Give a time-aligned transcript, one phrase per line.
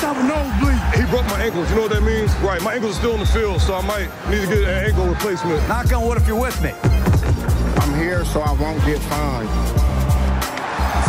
[0.00, 0.80] have a nosebleed.
[0.94, 1.68] He broke my ankles.
[1.70, 2.32] You know what that means?
[2.36, 2.62] Right.
[2.62, 5.06] My ankles are still in the field, so I might need to get an ankle
[5.06, 5.66] replacement.
[5.68, 6.72] Knock on wood if you're with me.
[7.82, 9.48] I'm here so I won't get fined.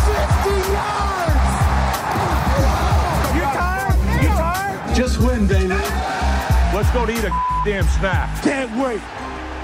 [0.02, 1.52] 60 yards!
[3.36, 4.24] You tired?
[4.24, 4.96] You tired?
[4.96, 5.82] Just win, David.
[6.74, 7.32] Let's go to eat a
[7.66, 8.44] damn snack.
[8.44, 9.02] Can't wait.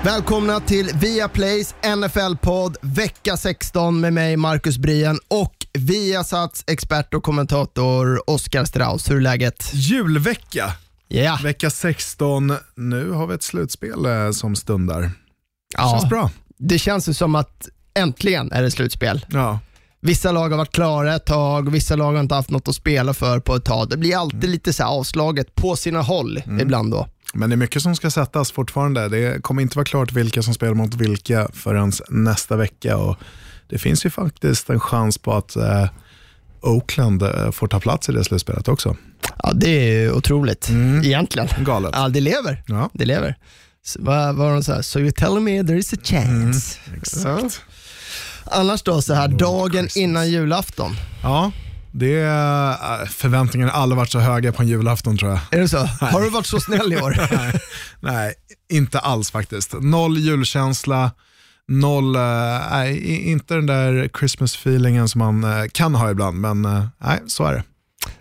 [0.04, 8.29] Välkomna till Viaplays NFL-podd vecka 16 med mig Marcus Brien och Viasats expert och kommentator
[8.29, 9.10] Oskar Strauss.
[9.11, 9.71] Hur är läget?
[9.74, 10.71] Julvecka,
[11.07, 12.54] Ja, vecka 16.
[12.75, 15.11] Nu har vi ett slutspel eh, som stundar.
[15.78, 15.92] ja.
[16.00, 16.32] Känns bra.
[16.57, 19.25] det känns ju som att äntligen är det slutspel.
[19.29, 19.60] Ja.
[20.01, 22.75] Vissa lag har varit klara ett tag och vissa lag har inte haft något att
[22.75, 23.89] spela för på ett tag.
[23.89, 27.07] Det blir alltid lite så avslaget på sina håll ibland då.
[27.34, 29.09] Men det är mycket som ska sättas fortfarande.
[29.09, 32.98] Det kommer inte vara klart vilka som spelar mot vilka förrän nästa vecka.
[32.98, 33.16] Och
[33.70, 35.86] det finns ju faktiskt en chans på att eh,
[36.62, 38.95] Oakland eh, får ta plats i det slutspelet också.
[39.44, 40.70] Ja, det är otroligt
[41.04, 41.48] egentligen.
[41.66, 41.92] Galet.
[41.96, 42.64] Ja, det lever.
[42.68, 42.90] Ja.
[42.94, 43.36] Det lever.
[44.00, 44.82] Vad var de så här?
[44.82, 46.80] So you're telling me there is a chance.
[46.98, 47.62] Exakt.
[48.46, 49.98] Annars då, så här dagen Christmas.
[49.98, 50.96] innan julafton.
[51.24, 51.52] Ja,
[51.92, 55.40] det är, eh, förväntningarna har aldrig varit så höga på en julafton tror jag.
[55.52, 55.78] Är det så?
[55.78, 57.18] Har du varit så snäll i år?
[57.36, 57.62] Nej,
[58.00, 58.34] nej,
[58.70, 59.74] inte alls faktiskt.
[59.81, 61.12] Noll julkänsla,
[61.68, 62.12] noll,
[62.72, 67.20] nej, i- inte den där Christmas-feelingen som man eh, kan ha ibland, men eh, nej,
[67.28, 67.64] så är det.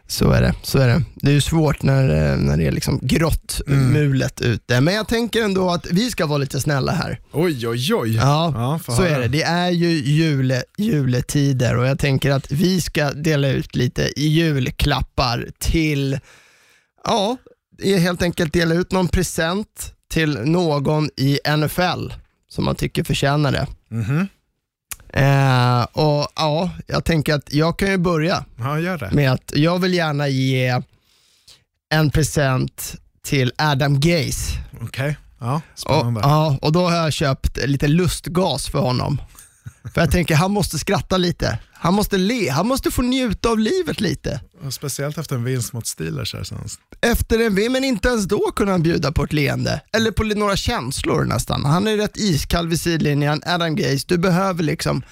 [0.09, 0.55] Så är det.
[0.63, 1.03] Så är det.
[1.17, 3.93] det är ju svårt när, när det är liksom grått, Mm.
[3.93, 4.81] mulet ute.
[4.81, 7.21] Men jag tänker ändå att vi ska vara lite snälla här.
[7.33, 8.15] Oj, oj, oj.
[8.17, 9.17] Ja, får så höra.
[9.17, 9.29] är det.
[9.29, 15.47] Det är ju jule, juletider och jag tänker att vi ska dela ut lite julklappar
[15.59, 16.19] till,
[17.05, 17.37] ja,
[17.83, 22.13] helt enkelt dela ut någon present till någon i NFL
[22.57, 23.67] som man tycker förtjänar det.
[23.89, 24.29] Mhm.
[25.13, 29.11] Eh, och ja, jag tänker att jag kan ju börja Ja, gör det.
[29.13, 30.81] med att jag vill gärna ge
[31.91, 34.53] en present till Adam Gaze.
[34.83, 39.21] Okej, ja, Och, ja, och då har jag köpt lite lustgas för honom.
[39.95, 41.59] För jag tänker, han måste skratta lite.
[41.73, 44.41] Han måste le, han måste få njuta av livet lite.
[44.65, 46.81] Och Speciellt efter en vinst mot Steelers här senast.
[47.01, 49.81] Efter en vin, men inte ens då kunde han bjuda på ett leende.
[49.93, 51.65] Eller på några känslor nästan.
[51.65, 53.43] Han är rätt iskall vid sidlinjen.
[53.47, 55.03] Adam Gaze, du behöver liksom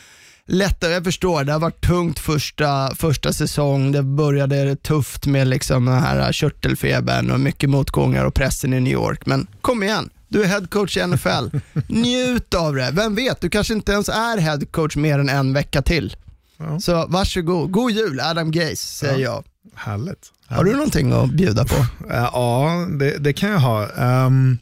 [0.46, 3.92] lätta, jag förstår, det har varit tungt första, första säsong.
[3.92, 8.92] Det började tufft med liksom den här körtelfebern och mycket motgångar och pressen i New
[8.92, 9.26] York.
[9.26, 11.56] Men kom igen, du är headcoach i NFL.
[11.88, 12.90] Njut av det.
[12.92, 16.16] Vem vet, du kanske inte ens är headcoach mer än en vecka till.
[16.56, 16.80] Ja.
[16.80, 17.70] Så varsågod.
[17.70, 19.44] God jul Adam Gaze, säger jag.
[19.74, 20.32] Härligt.
[20.46, 21.86] Har du någonting att bjuda på?
[22.08, 23.88] Ja, det, det kan jag ha.
[24.26, 24.58] Um,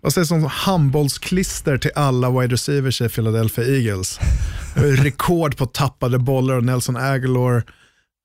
[0.00, 4.18] vad sägs om handbollsklister till alla wide receivers i Philadelphia Eagles?
[4.74, 7.64] Rekord på tappade bollar och Nelson Aguilar.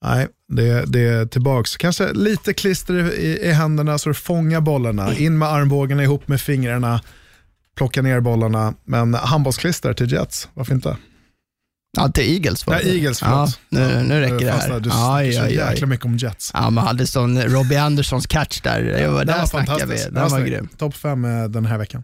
[0.06, 1.78] Nej, det, det är tillbaks.
[1.78, 5.14] Kanske lite klister i, i händerna så du fångar bollarna.
[5.14, 7.02] In med armbågarna ihop med fingrarna.
[7.78, 8.74] Plocka ner bollarna.
[8.86, 10.98] Men handbollsklister till Jets, varför inte?
[11.98, 12.90] Ja, till Eagles var det.
[12.96, 13.60] Eagles, ja, förlåt.
[13.70, 14.80] nu, nu räcker det här.
[14.80, 16.52] Du snackar så jäkla mycket om Jets.
[16.54, 18.82] Ja, man hade sån Robbie Andersons catch där.
[18.84, 19.80] Det var, Den där var snackar vi.
[19.80, 20.14] fantastisk.
[20.14, 20.46] Den var snygg.
[20.48, 20.68] grym.
[20.78, 22.04] Topp fem eh, den här veckan.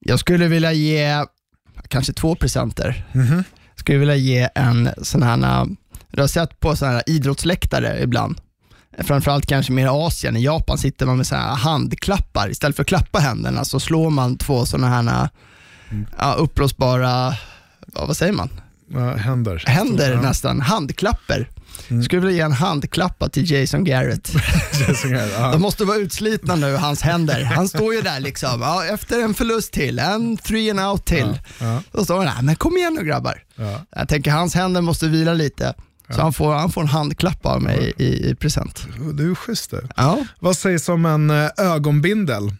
[0.00, 1.24] Jag skulle vilja ge,
[1.88, 3.04] kanske två presenter.
[3.12, 3.44] Mhm.
[3.76, 5.66] Skulle vilja ge en sån här,
[6.16, 8.40] du har sett på såna här idrottsläktare ibland.
[8.98, 12.48] Framförallt kanske mer i Asien, i Japan sitter man med såna här handklappar.
[12.50, 15.28] Istället för att klappa händerna så slår man två såna här
[15.90, 16.06] Mm.
[16.18, 17.34] ja, uppblåsbara,
[17.94, 18.48] ja, vad säger man?
[18.90, 19.64] Ja, händer.
[19.66, 20.20] Händer Ja.
[20.20, 21.48] nästan, handklapper.
[21.88, 22.02] Mm.
[22.02, 24.30] Skulle vilja ge en handklappa till Jason Garrett.
[24.88, 25.52] Jason Garrett, ja.
[25.52, 27.44] De måste vara utslitna nu, hans händer.
[27.44, 31.38] Han står ju där liksom, ja, efter en förlust till, en three and out till.
[31.60, 33.42] Ja, Då står han där, men kom igen nu grabbar.
[33.56, 33.80] ja.
[33.96, 35.74] Jag tänker hans händer måste vila lite.
[36.10, 38.86] Så han, får, han får en handklapp av mig i, i present.
[39.14, 39.88] Du är schysst du.
[39.96, 40.18] Ja.
[40.40, 42.52] Vad sägs om en eh, ögonbindel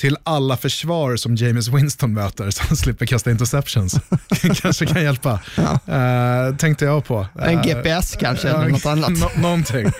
[0.00, 3.94] till alla försvar som James Winston möter så han slipper kasta interceptions?
[4.62, 5.40] kanske kan hjälpa.
[5.86, 7.26] Eh, tänkte jag på.
[7.38, 9.10] En Eh, GPS kanske, eller något annat.
[9.10, 9.92] nå- någonting.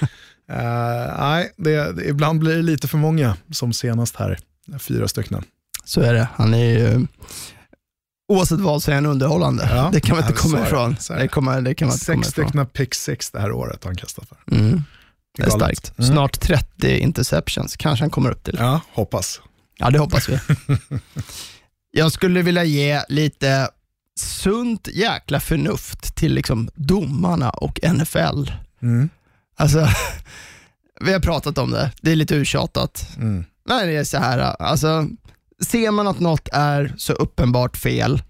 [1.18, 4.38] Nej, det, det, ibland blir det lite för många, som senast här.
[4.78, 5.44] Fyra stycken.
[5.84, 6.28] Så är det.
[6.36, 7.06] Han är ju,
[8.28, 9.68] oavsett vad så är han underhållande.
[9.74, 9.90] Ja.
[9.92, 10.96] Det kan man inte komma ifrån.
[11.00, 11.28] Så är Det, det.
[11.28, 12.48] kommer, det kan man inte komma Sex ifrån.
[12.48, 14.56] stycken pick six det här året har han kastat för.
[14.56, 14.82] Mm.
[15.36, 15.92] Det är starkt.
[15.98, 16.10] Mm.
[16.10, 18.56] Snart 30 interceptions, kanske han kommer upp till.
[18.58, 19.40] Ja, hoppas.
[19.78, 20.38] Ja, det hoppas vi.
[21.90, 23.68] Jag skulle vilja ge lite
[24.20, 28.50] sunt jäkla förnuft till liksom domarna och NFL.
[28.82, 29.08] Mm.
[29.56, 29.88] Alltså,
[31.00, 33.08] vi har pratat om det, det är lite uttjatat.
[33.16, 33.44] Mm.
[33.68, 35.06] Nej, det är så här, alltså,
[35.66, 38.22] ser man att något är så uppenbart fel,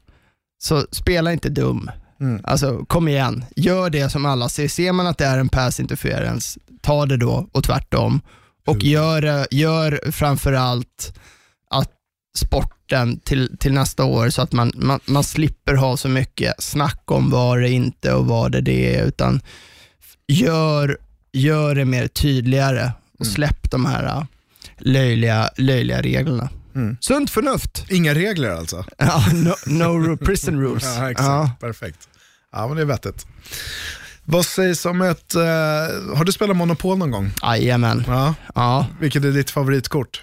[0.62, 1.90] så spela inte dum.
[2.20, 2.40] Mm.
[2.44, 4.68] Alltså kom igen, gör det som alla ser.
[4.68, 8.20] Ser man att det är en pass interference, ta det då och tvärtom.
[8.66, 11.18] Och gör, det- gör framförallt
[11.70, 11.90] att
[12.38, 17.10] sporten till, till nästa år så att man, man, man slipper ha så mycket snack
[17.10, 19.40] om vad det inte och vad det, det är, utan
[20.28, 20.98] gör,
[21.32, 24.22] gör det mer tydligare och släpp de här äh,
[24.78, 26.48] löjliga, löjliga reglerna.
[27.00, 27.84] Sunt förnuft.
[27.88, 28.84] Inga regler alltså?
[28.98, 30.84] Ja, no, no prison rules.
[30.98, 31.26] Ja, exakt.
[31.28, 31.50] Ja.
[31.60, 31.98] Perfekt.
[32.52, 33.26] Ja, men det är vettigt.
[34.24, 35.34] Vad sägs om ett...
[35.34, 35.40] eh,
[36.16, 37.30] har du spelat Monopol någon gång?
[37.42, 38.04] Jajamän.
[38.06, 38.34] Ja.
[38.54, 38.86] Ja.
[39.00, 40.22] Vilket är ditt favoritkort?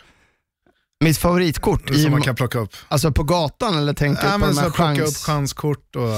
[1.04, 2.70] Mitt favoritkort i, Som man kan plocka upp?
[2.88, 5.24] alltså på gatan eller tänker du Ja, på men de så här plocka upp chans...
[5.24, 6.10] chanskort och...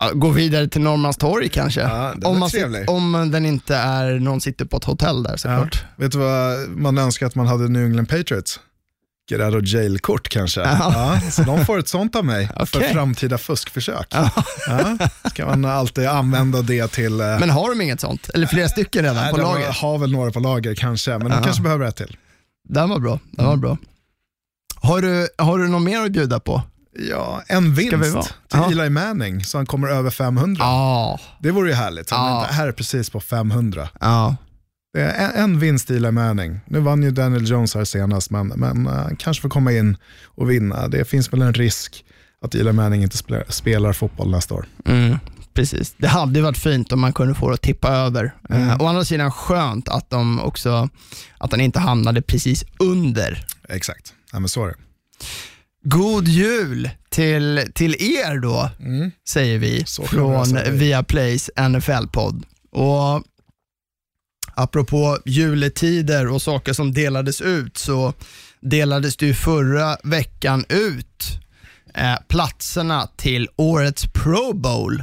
[0.00, 1.80] Ja, Gå vidare till Norrmalmstorg kanske.
[1.80, 2.50] Ja, om, man,
[2.86, 5.36] om den inte är, någon sitter på ett hotell där Ja.
[5.36, 5.84] såklart.
[5.96, 8.60] Vet du vad man önskar att man hade New England Patriots?
[9.30, 10.60] Out of jail-kort kanske.
[10.60, 11.20] Ja.
[11.30, 12.92] så de får ett sånt av mig för Okej.
[12.92, 14.06] framtida fuskförsök.
[14.10, 14.30] Ja.
[15.30, 17.20] Ska man alltid använda det till...
[17.20, 18.28] eh, Men har de inget sånt?
[18.34, 19.72] Eller flera stycken redan nej, på lager?
[19.72, 21.42] har väl några på lager kanske, men de Ja.
[21.44, 22.16] kanske behöver ett till.
[22.68, 23.18] Den var bra.
[23.30, 23.76] Den var bra.
[24.76, 26.62] Har du, har du något mer att bjuda på?
[27.10, 28.12] Ja, en vinst
[28.48, 28.70] till Ja.
[28.70, 30.64] Eli Manning så han kommer över 500.
[30.64, 31.20] Ja.
[31.40, 32.10] Det vore ju härligt.
[32.10, 32.44] Ja.
[32.48, 33.88] Det här är precis på 500.
[34.00, 34.36] ja.
[34.92, 36.60] Det är en, vinst Eli Manning.
[36.66, 39.96] Nu vann ju Daniel Jones här senast, men, men eh, han kanske får komma in
[40.24, 40.88] och vinna.
[40.88, 42.04] Det finns väl en risk
[42.44, 44.66] att Eli Manning inte spelar, spelar fotboll nästa år.
[44.84, 45.18] Mm,
[45.54, 45.94] precis.
[45.98, 48.34] Det hade varit fint om man kunde få det att tippa över.
[48.50, 48.68] Mm.
[48.68, 50.88] Eh, å andra sidan skönt att de också,
[51.38, 53.44] att den inte hamnade precis under.
[53.68, 54.76] Exakt, ja, men så är det.
[55.84, 58.70] God jul till, till er då,
[59.28, 59.86] säger vi Mm.
[59.86, 60.58] Så från.
[60.70, 62.44] Viaplays NFL-podd.
[62.72, 63.22] Och
[64.54, 68.12] apropå juletider och saker som delades ut så
[68.60, 71.24] delades det ju förra veckan ut
[71.94, 75.02] eh, platserna till årets Pro Bowl.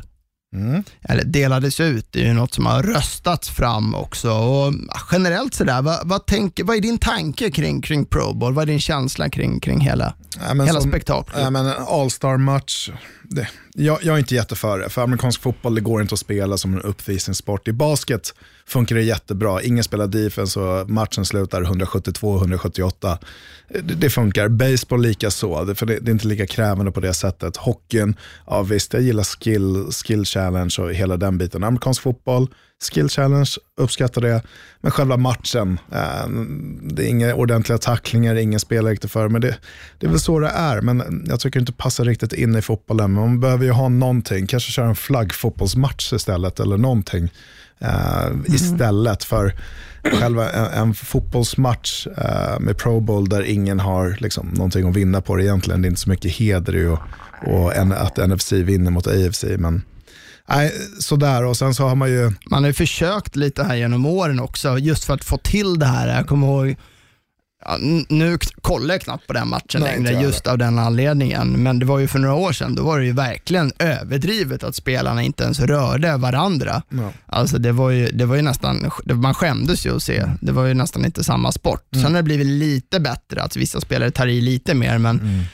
[0.55, 0.83] Mm.
[1.01, 4.31] Eller delades ut, det är ju något som har röstats fram också.
[4.31, 4.73] Och
[5.11, 8.53] generellt sådär, vad, vad, tänker, vad är din tanke kring, kring Pro Bowl?
[8.53, 11.41] Vad är din känsla kring, kring hela, Ja, hela som- spektaklet?
[11.41, 12.89] Ja, men en All-star-match,
[13.75, 14.89] jag, jag är inte jätteför det.
[14.89, 17.67] För amerikansk fotboll det går inte att spela som en uppvisningssport.
[17.67, 18.33] I basket
[18.69, 19.61] funkar det jättebra.
[19.61, 23.17] Ingen spelar defense och matchen slutar 172-178.
[23.69, 24.47] Det, det funkar.
[24.47, 27.57] Baseball lika så, det, för det, det är inte lika krävande på det sättet.
[27.57, 28.15] Hockeyn,
[28.47, 31.63] ja visst, jag gillar skill, skill challenge och hela den biten.
[31.63, 32.47] Amerikansk fotboll,
[32.91, 34.41] skill challenge, uppskattar det.
[34.81, 36.29] Men själva matchen, eh,
[36.81, 39.29] det är inga ordentliga tacklingar, ingen spelar riktigt för.
[39.29, 39.57] Men det,
[39.97, 40.81] det är väl så det är.
[40.81, 43.13] Men jag tycker inte passar riktigt in i fotbollen.
[43.13, 47.29] Men man behöver ju ha någonting, kanske köra en flaggfotbollsmatch istället eller någonting
[47.79, 48.45] mm.
[48.47, 49.53] Istället för
[50.03, 55.21] själva en, en fotbollsmatch eh, med Pro Bowl där ingen har liksom, någonting att vinna
[55.21, 55.81] på det egentligen.
[55.81, 56.99] Det är inte så mycket heder i och,
[57.45, 59.43] och en, att NFC vinner mot AFC.
[59.57, 59.83] Men
[60.49, 61.45] nej, sådär.
[61.45, 64.77] Och sen så har man ju Man har ju försökt lite här genom åren också,
[64.77, 66.17] just för att få till det här.
[66.17, 66.75] Jag kommer ihåg,
[67.65, 67.77] ja,
[68.09, 71.63] nu kollar jag knappt på den matchen Nej, längre, just av den anledningen.
[71.63, 74.75] Men det var ju för några år sedan, då var det ju verkligen överdrivet att
[74.75, 76.81] spelarna inte ens rörde varandra.
[76.89, 77.11] Ja.
[77.25, 80.25] Alltså det var ju, det var ju nästan, man skämdes ju att se.
[80.41, 81.83] Det var ju nästan inte samma sport.
[81.93, 85.45] Sen har det blivit lite bättre, att vissa spelare tar i lite mer, men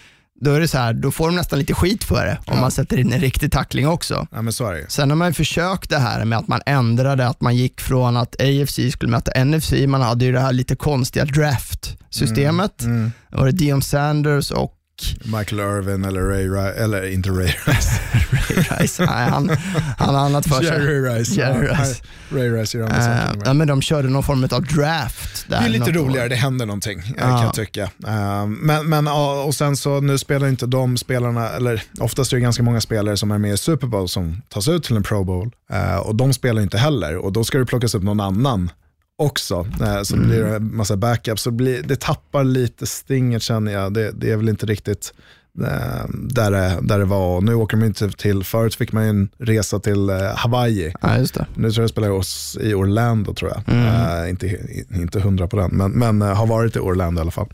[0.42, 2.72] då är det så här, då får de nästan lite skit för det, om man
[2.72, 4.28] sätter in en riktig tackling också.
[4.32, 4.78] Ja, men så.
[4.88, 8.18] Sen har man ju försökt det här med att man ändrade, att man gick från
[8.18, 12.82] att AFC skulle möta NFC, man hade ju det här lite konstiga draft-systemet.
[12.84, 13.12] Mm.
[13.30, 14.75] Det var det Dion Sanders och
[15.24, 18.00] Michael Irvin eller Ray Rice, eller inte Ray Rice.
[18.42, 19.06] Ray Rice.
[19.06, 19.50] Nej, han,
[19.98, 20.66] han har annat för sig.
[20.66, 21.36] Jerry Rice.
[21.42, 22.02] Jerry Ja, Rice.
[22.30, 23.42] Ray Rice andra Eh, saker.
[23.46, 25.46] ja, men de körde någon form av draft.
[25.50, 26.06] Där Det är lite något år.
[26.08, 27.24] roligare, det händer någonting Ja.
[27.24, 27.84] kan jag tycka.
[28.08, 32.38] Eh, Men, men ja, och sen så nu spelar inte de spelarna, eller oftast är
[32.38, 35.04] det ganska många spelare som är med i Super Bowl som tas ut till en
[35.04, 38.20] Pro Bowl Eh, och de spelar inte heller och då ska det plockas upp någon
[38.20, 38.72] annan
[39.18, 39.68] också.
[39.82, 43.94] Eh, Så blir det en massa backups, så blir, det tappar lite stinget känner jag.
[43.94, 45.14] Det, det är väl inte riktigt
[45.62, 47.36] eh, där det, där det var.
[47.36, 50.94] Och nu åker man inte till, förut fick man ju en resa till eh, Hawaii.
[51.02, 51.46] Ja, just det.
[51.56, 53.76] Nu tror jag spelar oss i Orlando tror jag.
[53.76, 54.24] Mm.
[54.24, 54.58] Eh, inte,
[54.96, 57.50] inte hundra på den, men, men har varit i Orlando i alla fall.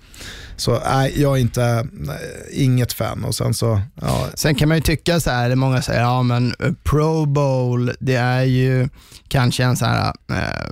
[0.56, 1.88] Så nej, jag är inte,
[2.52, 3.24] inget fan.
[3.24, 6.54] Och sen så, ja, Sen kan man ju tycka så här, många säger, ja men
[6.84, 8.90] Pro Bowl, det är ju
[9.28, 10.70] kanske en så här eh,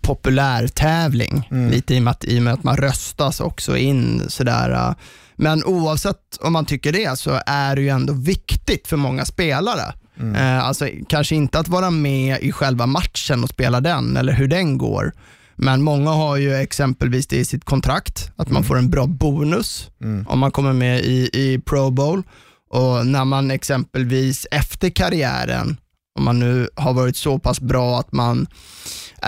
[0.00, 1.48] populär tävling.
[1.70, 4.70] Lite i och, med att, i och med att man röstas också in sådär.
[4.70, 4.94] eh.
[5.36, 9.94] Men oavsett om man tycker det så är det ju ändå viktigt för många spelare.
[10.36, 14.48] Eh, alltså kanske inte att vara med i själva matchen och spela den eller hur
[14.48, 15.12] den går.
[15.56, 19.90] Men många har ju exempelvis det i sitt kontrakt, att man får en bra bonus
[20.26, 22.22] om man kommer med i, i Pro Bowl.
[22.70, 25.76] Och när man exempelvis efter karriären,
[26.18, 28.46] om man nu har varit så pass bra att man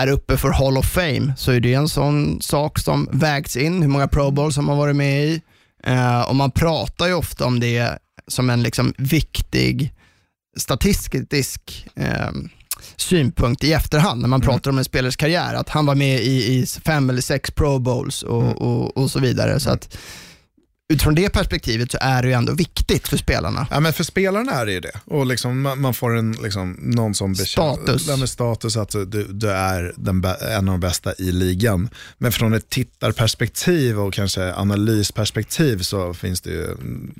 [0.01, 3.81] är uppe för Hall of Fame så är det en sån sak som vägts in,
[3.81, 5.41] hur många Pro Bowls som man varit med i.
[5.83, 9.93] Eh, och man pratar ju ofta om det som en liksom viktig
[10.57, 12.31] statistisk eh,
[12.95, 16.53] synpunkt i efterhand när man pratar om en spelares karriär, att han var med i,
[16.53, 19.59] i fem eller sex Pro Bowls och, och, och så vidare.
[19.59, 19.97] Så att
[20.93, 23.67] utifrån det perspektivet så är det ju ändå viktigt för spelarna.
[23.71, 24.91] Ja, men för spelarna är det ju det.
[25.05, 28.77] Och liksom, man, man får en, liksom, någon som bekänner, Status.
[28.77, 31.89] Att du, du är den, en av de bästa i ligan.
[32.17, 37.13] Men från ett tittarperspektiv och kanske analysperspektiv så finns det ju, mm,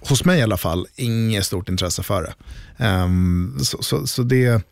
[0.00, 2.34] hos mig i alla fall, inget stort intresse för det.
[2.84, 4.62] Ehm, så så, så det,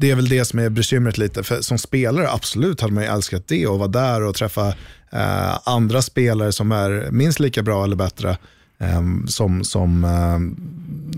[0.00, 1.42] det är väl det som är bekymret lite.
[1.42, 4.68] För som spelare, absolut hade man ju älskat det och vara där och träffa
[5.12, 8.36] eh, andra spelare som är minst lika bra eller bättre.
[8.78, 10.38] eh, som, som, eh,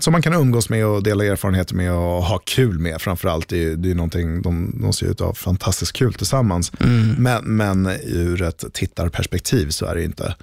[0.00, 3.48] som man kan umgås med och dela erfarenheter med och ha kul med framförallt.
[3.48, 6.72] Det är, det är någonting, de, de ser ut att ha fantastiskt kul tillsammans.
[7.18, 10.34] Men, men ur ett tittarperspektiv så är det inte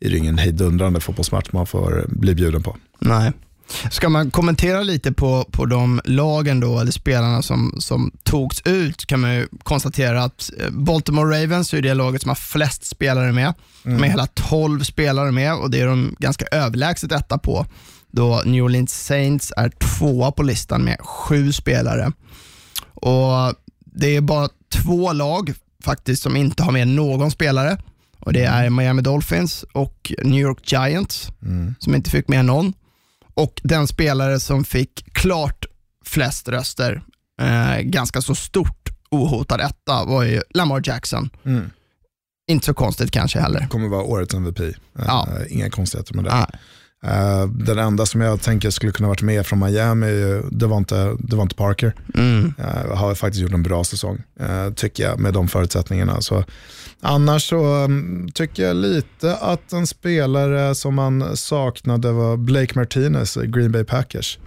[0.00, 2.76] är det ingen hejdundrande fotbollsmatch man får bli bjuden på.
[2.98, 3.32] Nej.
[3.90, 9.06] Ska man kommentera lite på, på de lagen då, eller spelarna som, som togs ut,
[9.06, 13.32] kan man ju konstatera att eh, Baltimore Ravens är det laget som har flest spelare
[13.32, 13.54] med.
[13.82, 17.66] De är hela 12 spelare med och det är de ganska överlägset etta på.
[18.10, 22.12] Då New Orleans Saints är tvåa på listan med sju spelare.
[22.94, 23.54] Och
[23.84, 25.54] Det är bara två lag
[25.84, 27.78] faktiskt som inte har med någon spelare.
[28.20, 31.28] Och Det är Miami Dolphins och New York Giants
[31.78, 32.72] som inte fick med någon.
[33.36, 35.64] Och den spelare som fick klart
[36.04, 37.02] flest röster,
[37.40, 41.30] eh, ganska så stort ohotad etta, var ju Lamar Jackson.
[41.44, 41.70] Mm.
[42.50, 43.66] Inte så konstigt kanske heller.
[43.66, 44.60] kommer vara årets MVP.
[44.60, 44.70] Eh,
[45.06, 45.28] Ja.
[45.48, 46.32] Inga konstigheter med det.
[46.32, 46.50] Ah,
[47.04, 51.16] Eh, den enda som jag tänker skulle kunna varit med från Miami, det var inte,
[51.18, 51.94] det var inte Parker.
[52.14, 56.20] mm, Uh, har faktiskt gjort en bra säsong, eh, tycker jag, med de förutsättningarna.
[56.20, 56.44] Så,
[57.00, 63.34] annars så mm, tycker jag lite att en spelare som man saknade var Blake Martinez
[63.34, 64.38] Green Bay Packers.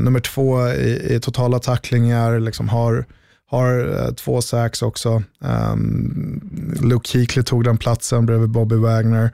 [0.00, 3.04] Nummer två i, i totala tacklingar, liksom har,
[3.50, 5.22] har två sacks också.
[5.38, 9.30] Um, Luke Kuechly tog den platsen bredvid Bobby Wagner.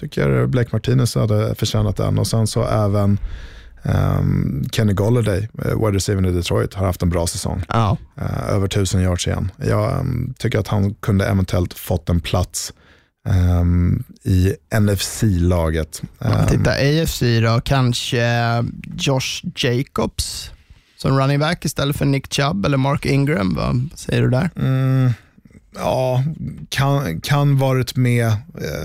[0.00, 3.18] Tycker Blake Martinez hade förtjänat den och sen så även
[3.82, 7.62] um, Kenny Golladay, uh, wide receiver i Detroit, har haft en bra säsong.
[7.68, 7.96] ja.
[8.20, 9.50] Eh, över tusen yards igen.
[9.66, 12.72] Jag um, tycker att han kunde eventuellt fått en plats
[13.28, 16.02] um, i NFC-laget.
[16.18, 18.24] Um, Titta AFC då, kanske
[18.98, 20.50] Josh Jacobs
[21.02, 23.54] som running back istället för Nick Chubb eller Mark Ingram.
[23.54, 24.50] Vad säger du där?
[24.56, 25.12] Mm,
[25.74, 26.24] ja,
[26.68, 28.32] kan, kan varit med,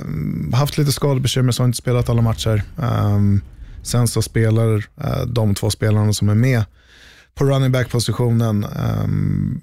[0.03, 2.63] um, haft lite skadebekymmer så har inte spelat alla matcher.
[2.75, 3.41] Um,
[3.81, 6.63] sen så spelar uh, de två spelarna som är med
[7.35, 8.65] på running back-positionen
[9.03, 9.61] um,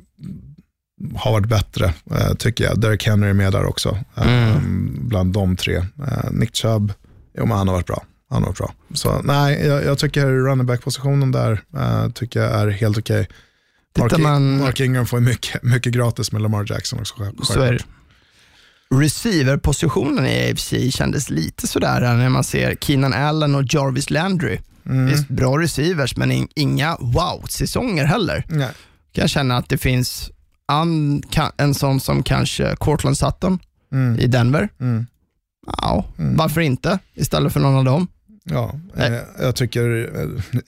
[1.14, 2.80] har varit bättre, uh, tycker jag.
[2.80, 5.76] Derek Henry är med där också, um, bland de tre.
[5.76, 6.92] Uh, Nick Chubb,
[7.38, 8.04] jo men han har varit bra.
[8.30, 8.74] Han har varit bra.
[8.94, 13.28] Så nej, jag, jag tycker running back-positionen där uh, tycker jag är helt okej.
[13.98, 17.14] Mark, man- Mark Ingram får mycket, mycket gratis med Lamar Jackson också.
[17.18, 17.84] själv- Så är det.
[19.04, 24.58] Receiver-positionen i AFC kändes lite sådär här när man ser Keenan Allen och Jarvis Landry.
[24.82, 28.44] Visst, bra receivers, men in, inga wow-säsonger heller.
[28.48, 28.68] Nej.
[29.12, 30.30] Kan jag känna att det finns
[30.66, 31.22] an,
[31.56, 33.58] en sån som kanske Cortland Sutton
[33.92, 34.18] Mm.
[34.20, 34.68] i Denver.
[34.80, 35.06] Mm.
[35.66, 38.08] Ja, varför inte istället för någon av dem?
[38.44, 40.10] Ja, eh, jag tycker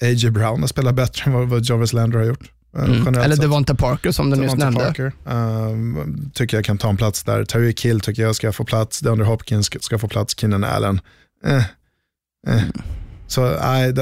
[0.01, 0.31] eh, A.J.
[0.31, 2.51] Brown har spelat bättre än vad, vad Jarvis Landry har gjort.
[2.79, 3.19] Eh, Mm.
[3.19, 3.37] Eller.
[3.37, 4.85] Devonta Parker som du nyss nämnde.
[4.85, 7.45] Parker, ehm, tycker jag kan ta en plats där.
[7.45, 9.01] Terry Kill tycker jag ska få plats.
[9.01, 10.39] DeAndre Hopkins ska, ska få plats.
[10.39, 11.01] Keenan Allen.
[11.45, 11.57] Eh,
[12.49, 12.63] eh.
[13.27, 13.95] Så nej,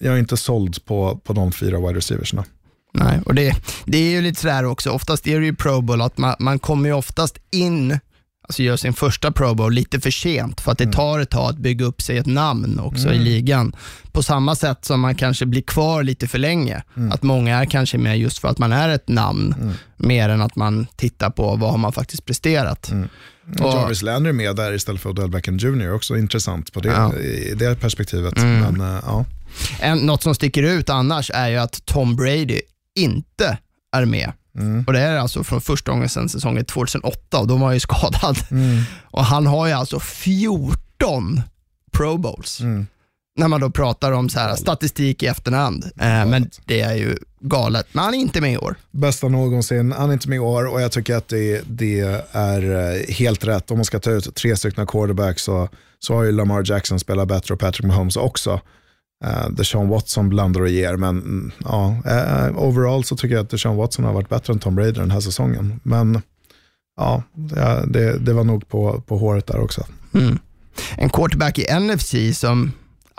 [0.00, 2.44] jag är inte såld på, på de fyra wide receiversna.
[2.94, 6.02] Nej, och det, det är ju lite sådär också, oftast är det ju Pro Bowl
[6.02, 7.98] att man, man kommer ju oftast in,
[8.42, 11.50] alltså gör sin första Pro Bowl lite för sent för att det tar ett tag
[11.50, 13.76] att bygga upp sig ett namn också i ligan.
[14.12, 16.82] På samma sätt som man kanske blir kvar lite för länge.
[17.12, 20.56] Att många är kanske med just för att man är ett namn, mer än att
[20.56, 22.92] man tittar på vad har man faktiskt presterat.
[23.60, 25.92] Och- Jarvis Landry är med där istället för Odell Beckham Jr.
[25.94, 27.14] Också intressant på det, Ja.
[27.16, 28.36] i det perspektivet.
[28.36, 29.24] Men eh, ja.
[29.80, 32.60] En, något som sticker ut annars är ju att Tom Brady
[32.98, 33.58] inte
[33.96, 34.32] är med.
[34.86, 37.80] Och Det är alltså från första gången sedan säsongen 2008 och då var han ju
[37.80, 38.36] skadad.
[39.10, 41.40] Och Han har ju alltså 14
[41.92, 42.60] Pro Bowls.
[43.36, 45.84] När man då pratar om så här, statistik i efterhand.
[45.84, 47.86] Eh, men det är ju galet.
[47.92, 48.74] Men han är inte med i år.
[48.90, 49.92] bästa någonsin.
[49.92, 52.00] Han är inte med i år och jag tycker att det, det
[52.32, 53.70] är eh, helt rätt.
[53.70, 55.68] Om man ska ta ut tre stycken quarterbacks så,
[55.98, 58.60] så har ju Lamar Jackson spelat bättre och Patrick Mahomes också.
[59.24, 60.96] Uh, Deshaun Watson blandar och ger.
[60.96, 64.58] Men mm, ja, uh, overall så tycker jag att Deshaun Watson har varit bättre än
[64.58, 65.80] Tom Brady den här säsongen.
[65.82, 66.22] Men
[66.96, 69.86] ja, det, det, det var nog på, på håret där också.
[70.14, 70.38] Mm.
[70.96, 72.72] En quarterback i NFC som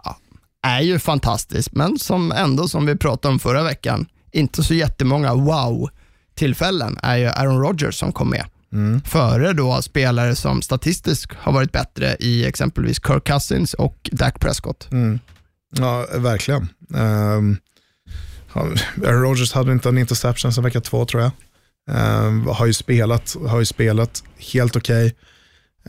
[0.03, 0.17] ja,
[0.63, 5.33] är ju fantastisk, men som ändå, som vi pratade om förra veckan, inte så jättemånga
[5.33, 8.45] wow-tillfällen är ju Aaron Rodgers som kom med.
[8.73, 9.01] Mm.
[9.01, 14.91] Före då spelare som statistiskt har varit bättre i exempelvis Kirk Cousins och Dak Prescott.
[14.91, 15.19] Mm.
[15.79, 16.67] Ja, verkligen.
[16.89, 17.57] Um,
[19.05, 21.31] Aaron Rodgers hade inte en interception sen vecka två tror jag.
[22.25, 25.05] Um, har, ju spelat, har ju spelat helt okej.
[25.05, 25.13] Okay.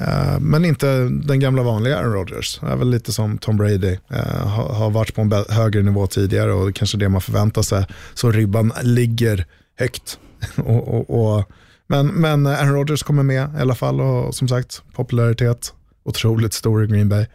[0.00, 2.60] Uh, men inte den gamla vanliga Aaron Rodgers.
[2.62, 3.98] är väl lite som Tom Brady.
[4.10, 7.62] Eh, uh, har, har, varit på en högre nivå tidigare och kanske det man förväntar
[7.62, 7.86] sig.
[8.14, 9.46] Så ribban ligger
[9.78, 10.18] högt.
[10.56, 11.50] och, och, och,
[11.86, 15.72] men, men Aaron Rodgers kommer med i alla fall och som sagt popularitet
[16.04, 17.26] otroligt stor i Green Bay.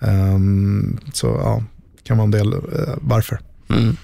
[0.00, 1.62] Um, så ja,
[2.04, 2.60] kan man del uh,
[3.00, 3.40] varför.
[3.70, 3.96] Mm.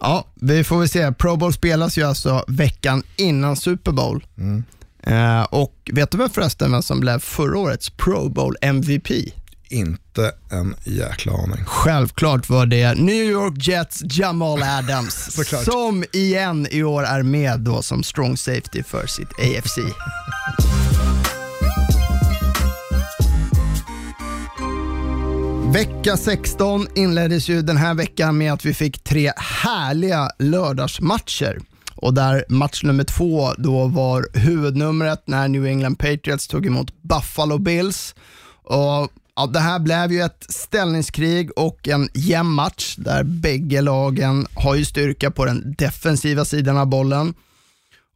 [0.00, 1.12] Ja, vi får väl se.
[1.12, 4.26] Pro Bowl spelas ju alltså veckan innan Super Bowl.
[4.38, 4.64] Mm.
[5.08, 9.10] Uh, och vet du vem förresten vem som blev förra årets Pro Bowl MVP?
[9.68, 11.64] Inte en jäkla aning.
[11.66, 17.82] Självklart var det New York Jets Jamal Adams som igen i år är med då
[17.82, 19.78] som strong safety för sitt AFC.
[25.74, 31.58] Vecka 16 inleddes ju den här veckan med att vi fick tre härliga lördagsmatcher.
[31.94, 37.58] Och där match nummer två då var huvudnumret när New England Patriots tog emot Buffalo
[37.58, 38.14] Bills.
[38.62, 44.46] Och ja, det här blev ju ett ställningskrig och en jämn match där bägge lagen
[44.54, 47.34] har ju styrka på den defensiva sidan av bollen.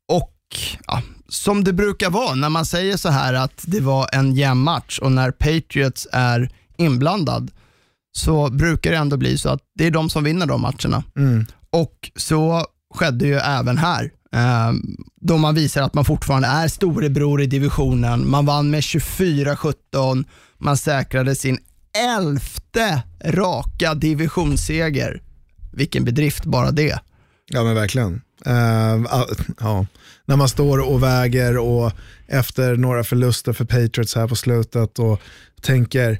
[0.09, 0.37] Och
[0.87, 4.61] ja, som det brukar vara när man säger så här att det var en jämn
[4.61, 7.51] match och när Patriots är inblandad
[8.13, 11.05] så brukar det ändå bli så att det är de som vinner de matcherna.
[11.17, 11.47] Mm.
[11.71, 14.11] Och så skedde ju även här.
[14.33, 14.73] Eh,
[15.21, 18.31] då man visar att man fortfarande är storebror i divisionen.
[18.31, 20.25] Man vann med 24-17.
[20.59, 21.59] Man säkrade sin
[22.17, 25.23] elfte raka divisionsseger.
[25.73, 26.99] Vilken bedrift bara det.
[27.51, 28.23] Ja men verkligen.
[28.47, 29.07] Uh,
[29.61, 29.87] ja.
[30.25, 31.93] När man står och väger och
[32.27, 35.21] efter några förluster för Patriots här på slutet och
[35.63, 36.19] tänker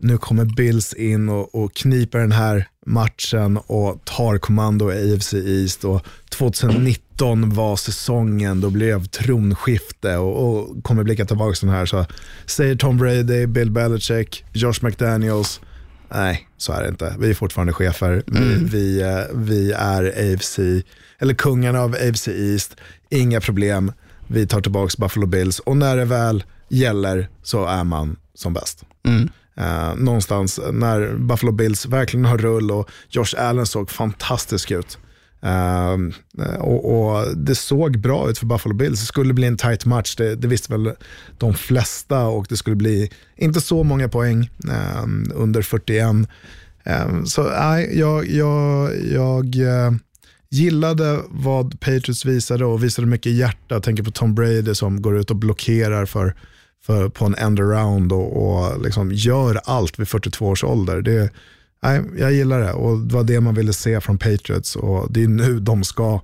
[0.00, 5.34] nu kommer Bills in och, och kniper den här matchen och tar kommando i AFC
[5.34, 5.84] East.
[5.84, 11.86] Och 2019 var säsongen, då blev tronskifte och, och kommer blicka tillbaka till den här.
[11.86, 12.06] Så
[12.46, 15.60] säger Tom Brady, Bill Belichick, Josh McDaniels.
[16.08, 17.16] Nej, så är det inte.
[17.18, 18.22] Vi är fortfarande chefer.
[18.26, 18.48] Mm.
[18.48, 20.58] Vi, vi, eh, vi är AFC,
[21.18, 22.76] eller kungarna av AFC East.
[23.10, 23.92] Inga problem.
[24.26, 28.84] Vi tar tillbaka Buffalo Bills och när det väl gäller så är man som bäst.
[29.02, 29.28] Mm.
[29.60, 34.98] Eh, någonstans när Buffalo Bills verkligen har rull och Josh Allen såg fantastisk ut.
[35.42, 35.96] Eh,
[36.58, 39.00] och, och, Det såg bra ut för Buffalo Bills.
[39.00, 40.92] Det skulle bli en tight match, det, det visste väl
[41.38, 46.28] de flesta och det skulle bli inte så många poäng, eh, under 41.
[46.84, 49.92] Eh, så nej, jag, jag, jag eh,
[50.50, 53.74] gillade vad Patriots visade och visade mycket hjärta.
[53.74, 56.34] Jag tänker på Tom Brady som går ut och blockerar för
[56.90, 61.02] för, på en end-around och, och liksom gör allt vid 42 års ålder.
[61.02, 61.30] Det,
[61.82, 65.24] nej, jag gillar det och det var det man ville se från Patriots och det
[65.24, 66.20] är nu de ska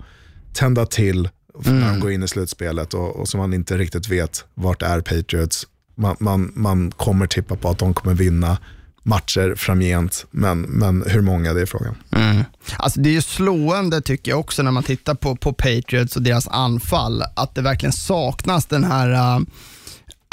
[0.53, 1.29] tända till
[1.67, 1.81] mm.
[1.81, 5.01] när de går in i slutspelet och, och så man inte riktigt vet vart är
[5.01, 5.67] Patriots.
[5.95, 8.59] Man, man, man kommer tippa på att de kommer vinna
[9.03, 11.95] matcher framgent, men, men hur många det är frågan.
[12.11, 12.45] Mm.
[12.77, 16.23] Alltså det är ju slående tycker jag också när man tittar på, på Patriots och
[16.23, 19.47] deras anfall, att det verkligen saknas den här uh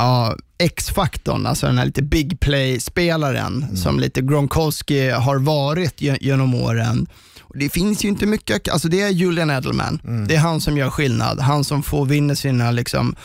[0.03, 3.75] ja, X-faktorn, alltså den här lite big play-spelaren mm.
[3.75, 7.07] som lite Gronkowski har varit genom åren.
[7.41, 9.99] Och det finns ju inte mycket, alltså det är Julian Edelman.
[10.03, 10.27] Mm.
[10.27, 11.39] Det är han som gör skillnad.
[11.39, 13.15] Han som får vinna sina liksom,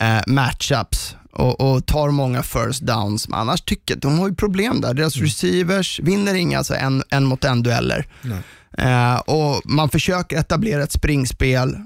[0.00, 3.28] eh, matchups och, och, tar många first downs.
[3.28, 4.94] Men annars tycker de har ju problem där.
[4.94, 5.26] Deras mm.
[5.26, 8.06] receivers vinner inga alltså en, en mot en dueller.
[8.78, 11.76] Eh, och man försöker etablera ett springspel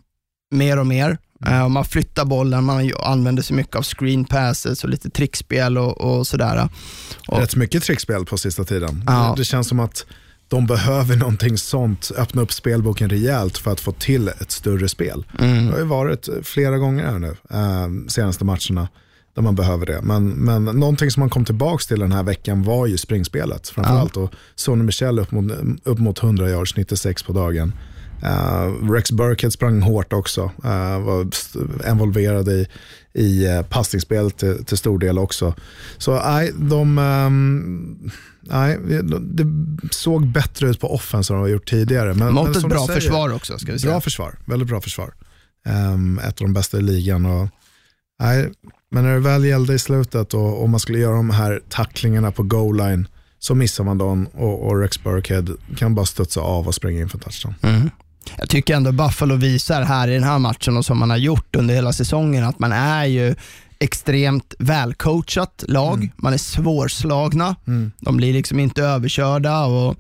[0.51, 1.19] mer och mer.
[1.49, 6.01] Uh, man flyttar bollen, man använder sig mycket av screen passes och lite trickspel och,
[6.01, 6.69] och sådär.
[7.29, 9.05] Och, Rätt mycket trickspel på sista tiden.
[9.09, 9.35] Uh.
[9.37, 10.07] Det känns som att
[10.49, 15.27] de behöver någonting sånt, öppna upp spelboken rejält för att få till ett större spel.
[15.39, 15.67] Mm.
[15.67, 18.89] Det har ju varit flera gånger här nu, uh, senaste matcherna,
[19.35, 20.01] där man behöver det.
[20.03, 24.17] Men, men någonting som man kom tillbaka till den här veckan var ju springspelet framförallt.
[24.17, 24.23] Ja.
[24.23, 25.53] Och Sonny Michel upp mot,
[25.85, 27.73] upp mot 100 yards, 96 på dagen.
[28.23, 31.27] Uh, Rex Burkhead sprang hårt också, uh, var
[31.91, 32.67] involverad i,
[33.13, 35.55] i uh, passningsspelet till, till, stor del också.
[35.99, 38.79] Så nej, de, um, nej,
[39.23, 39.47] det
[39.91, 42.15] såg bättre ut på offensen än de har gjort tidigare.
[42.15, 43.93] Men, Mot ett bra säger, försvar också ska vi säga.
[43.93, 45.15] Bra försvar, väldigt bra försvar.
[45.69, 47.27] Um, ett av de bästa i ligan.
[47.27, 47.49] Och,
[48.21, 48.51] nej,
[48.91, 52.33] men när det väl gällde i slutet och, och man skulle göra de här tacklingarna
[52.33, 55.45] på goal line så missar man dem och, och Rex Burkhead
[55.77, 57.55] kan bara studsa av och springa in för touchdown.
[57.63, 57.91] Mm.
[58.39, 61.57] Jag tycker ändå Buffalo visar här i den här matchen och som man har gjort
[61.57, 63.35] under hela säsongen att man är ju
[63.79, 65.97] extremt välcoachat lag.
[65.97, 66.11] Mm.
[66.17, 67.57] Man är svårslagna.
[67.67, 67.93] Mm.
[68.01, 69.65] De blir liksom inte överkörda.
[69.65, 69.97] Och,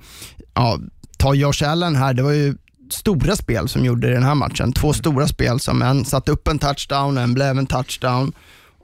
[0.54, 0.78] ja,
[1.18, 2.56] ta Josh Allen här, det var ju
[2.90, 4.72] stora spel som gjorde den här matchen.
[4.72, 8.32] Två stora spel som en satte upp en touchdown, en blev en touchdown.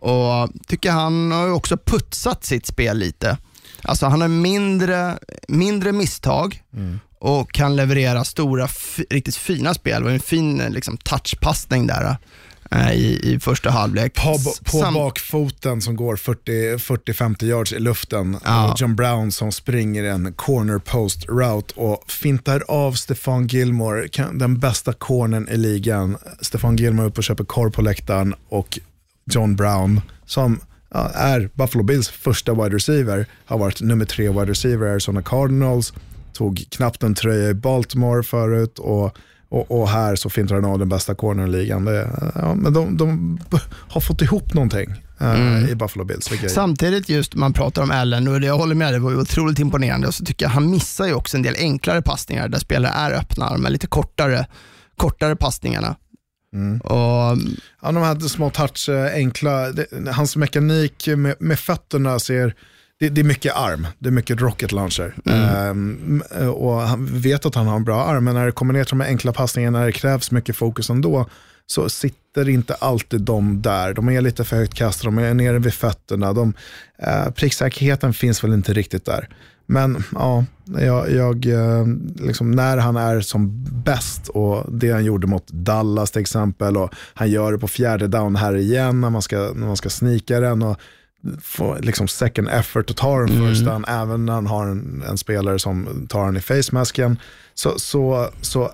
[0.01, 3.39] Och tycker han har också putsat sitt spel lite.
[3.83, 5.19] Alltså han har mindre,
[5.49, 7.01] mindre misstag mm.
[7.19, 8.69] Och kan leverera stora,
[9.11, 10.01] riktigt fina spel.
[10.01, 12.17] Det var en fin liksom, touchpassning där
[12.71, 14.15] äh, i, i första halvlek.
[14.15, 18.39] På, på Sam bakfoten som går 40-50 yards i luften.
[18.45, 18.75] Ja.
[18.79, 24.93] John Brown som springer en corner post route och fintar av Stefan Gilmore, den bästa
[24.93, 26.17] cornern i ligan.
[26.41, 28.79] Stefan Gilmore upp och köper korv på läktaren och
[29.31, 30.61] John Brown som
[31.15, 35.93] är Buffalo Bills första wide receiver, har varit nummer tre wide receiver i Arizona Cardinals,
[36.37, 39.17] tog knappt en tröja i Baltimore förut och,
[39.49, 41.85] och, och här så fintar han av den bästa cornern i ligan.
[41.85, 43.39] Det, ja, men de, de,
[43.89, 45.69] har fått ihop någonting uh, mm.
[45.69, 46.31] i Buffalo Bills.
[46.49, 50.15] Samtidigt just man pratar om Allen och jag håller med, det var otroligt imponerande och
[50.15, 53.53] så tycker jag han missar ju också en del enklare passningar där spelare är öppna,
[53.53, 54.47] de är lite kortare,
[54.97, 55.97] kortare passningarna.
[56.55, 56.81] Mm.
[56.81, 57.39] Och,
[57.83, 62.55] ja, de här små touch, eh, enkla, det, hans mekanik med, med fötterna ser,
[63.01, 65.15] det, det, är mycket arm, det är mycket rocket launcher.
[65.25, 66.23] Mm.
[66.35, 68.85] Um, och han vet att han har en bra arm, men när det kommer ner
[68.85, 71.27] till de enkla passningarna, när det krävs mycket fokus ändå,
[71.67, 73.95] så sitter inte alltid de där.
[73.95, 76.33] De är lite för högt kastade, de är nere vid fötterna.
[76.33, 76.55] De,
[77.07, 79.29] uh, pricksäkerheten finns väl inte riktigt där.
[79.67, 80.45] Men ja,
[80.81, 86.11] jag, jag, eh, liksom, när han är som bäst och det han gjorde mot Dallas
[86.11, 89.67] till exempel och han gör det på fjärde down här igen när man ska, när
[89.67, 90.81] man ska snika den och
[91.43, 93.49] få liksom second effort och ta den mm.
[93.49, 97.19] first down även när han har en, en spelare som tar den i facemasken
[97.55, 98.73] så, så, så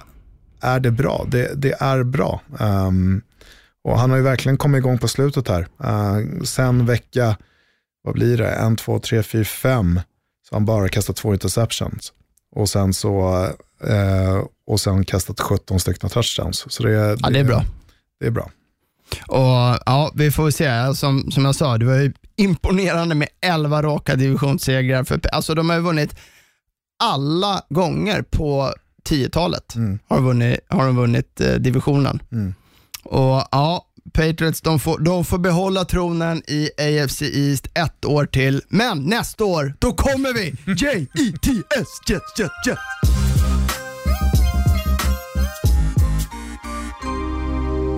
[0.61, 1.27] är det bra.
[1.29, 2.41] Det, det är bra.
[2.61, 3.23] Um,
[3.85, 5.67] och han har ju verkligen kommit igång på slutet här.
[5.85, 7.37] Uh, sen vecka,
[8.03, 10.01] vad blir det, en, två, tre, fyra, fem
[10.53, 12.13] han bara kastat två interceptions.
[12.57, 13.45] Och sen så
[13.85, 16.73] eh, och sen kastat 17 stycken touchdowns.
[16.73, 17.65] Så det, ja, det är bra.
[18.21, 18.51] Det är bra.
[19.27, 22.13] Och ja, Vi får se, som, som jag sa, det var ju
[22.43, 25.05] imponerande med 11 raka divisionssegrar.
[25.05, 26.17] För, alltså de har ju vunnit
[27.03, 28.75] alla gånger på
[29.09, 29.75] 10-talet.
[29.75, 29.99] Mm.
[30.09, 32.23] Har, vunnit, har de vunnit eh, divisionen.
[32.33, 32.55] Mm.
[33.05, 38.63] Och ja, Patriots de får, de får behålla tronen i AFC East ett år till,
[38.69, 40.47] men nästa år, då kommer vi!
[40.73, 43.22] J-E-T-S, Jets, Jets, Jets!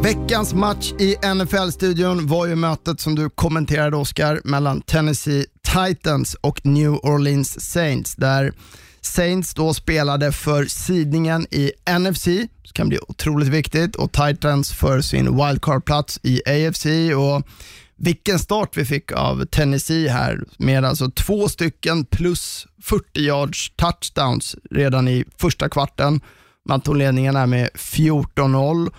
[0.04, 6.66] Veckans match i NFL-studion var ju mötet som du kommenterade Oscar mellan Tennessee Titans och
[6.66, 8.52] New Orleans Saints där
[9.00, 15.00] Saints då spelade för sidningen i NFC, det kan bli otroligt viktigt, och Titans för
[15.00, 16.86] sin wildcard-plats i AFC.
[17.16, 17.48] Och
[17.96, 24.56] vilken start vi fick av Tennessee här med alltså två stycken plus 40 yards touchdowns
[24.70, 26.20] redan i första kvarten.
[26.68, 28.90] Man tog ledningen här med 14-0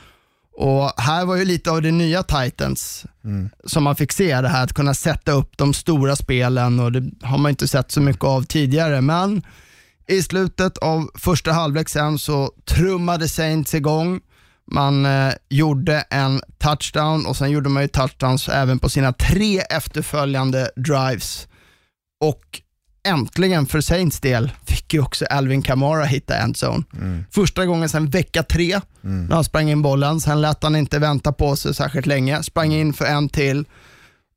[0.57, 3.49] och här var ju lite av det nya Titans mm.
[3.63, 7.11] som man fick se, det här att kunna sätta upp de stora spelen och det
[7.21, 9.01] har man inte sett så mycket av tidigare.
[9.01, 9.43] Men
[10.07, 14.21] i slutet av första halvlek sen så trummade Saints igång.
[14.71, 19.59] Man eh, gjorde en touchdown och sen gjorde man ju touchdowns även på sina tre
[19.59, 21.47] efterföljande drives.
[22.21, 22.61] Och
[23.05, 26.83] äntligen för Saints del fick ju också Alvin Kamara hitta endzone.
[26.93, 27.25] Mm.
[27.31, 29.25] Första gången sedan vecka tre mm.
[29.25, 30.21] när han sprang in bollen.
[30.21, 32.43] Sen lät han inte vänta på sig särskilt länge.
[32.43, 33.65] Sprang in för en till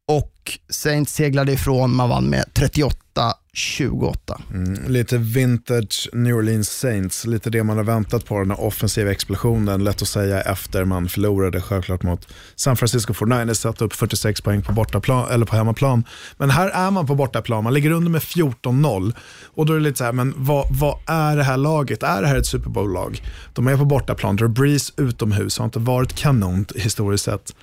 [0.09, 1.97] och Saints seglade ifrån.
[1.97, 4.41] Man vann med 38 28.
[4.51, 9.11] Mm, lite vintage New Orleans Saints, lite det man har väntat på, den här offensiva
[9.11, 9.85] explosionen.
[9.85, 14.63] Lätt att säga efter man förlorade självklart mot San Francisco 49ers, satte upp 46 poäng
[14.63, 16.05] på, bortaplan, eller på hemmaplan.
[16.37, 19.15] Men här är man på bortaplan, man ligger under med 14-0.
[19.45, 22.03] Och då är det lite så här, men vad, vad är det här laget?
[22.03, 23.23] Är det här ett Super Bowl-lag?
[23.53, 27.55] De är på bortaplan, Drew Brees utomhus, har inte varit kanon historiskt sett.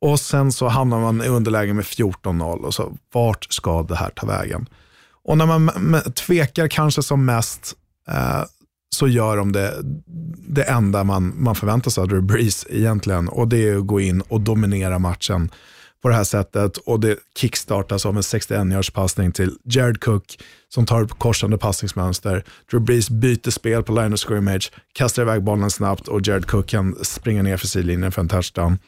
[0.00, 4.10] Och sen så hamnar man i underläge med 14-0 och så vart ska det här
[4.10, 4.66] ta vägen?
[5.24, 7.74] Och när man tvekar kanske som mest,
[8.08, 8.42] eh,
[8.94, 9.74] så gör de det,
[10.48, 14.00] det enda man, man förväntar sig av Drew Brees egentligen och det är att gå
[14.00, 15.50] in och dominera matchen
[16.02, 20.38] på det här sättet och det kickstartas av en 61 yards passning till Jared Cook
[20.68, 22.44] som tar upp korsande passningsmönster.
[22.70, 26.66] Drew Brees byter spel på line of scrimmage, kastar iväg bollen snabbt och Jared Cook
[26.66, 28.78] kan springa ner för sidlinjen för en touchdown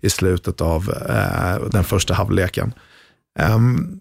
[0.00, 2.72] i slutet av eh, den första halvleken.
[3.38, 4.00] Um,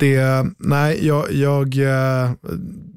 [0.00, 2.30] det, nej, jag, jag, eh,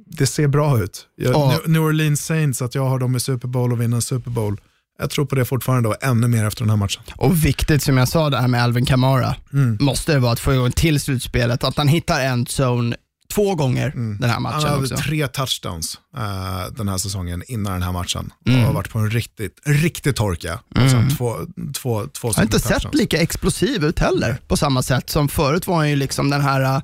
[0.05, 1.05] det ser bra ut.
[1.15, 1.59] Jag, Ja.
[1.65, 4.62] New Orleans Saints, att jag har dem i Super Bowl och vinner en Super Bowl.
[5.01, 7.03] Jag tror på det fortfarande och ännu mer efter den här matchen.
[7.17, 9.77] Och viktigt som jag sa det här med Alvin Kamara, Mm.
[9.81, 12.95] måste det vara att få igång till slutspelet, att han hittar en zone
[13.34, 14.96] två gånger den här Han matchen hade också.
[14.98, 18.60] tre touchdowns eh, den här säsongen innan den här matchen Mm.
[18.62, 20.60] och har varit på en riktigt, riktig torka.
[20.76, 21.36] Sen två,
[21.82, 25.30] två, två Han har inte stycken sett lika explosiv ut heller på samma sätt som
[25.30, 26.82] förut var han ju liksom den här, äh,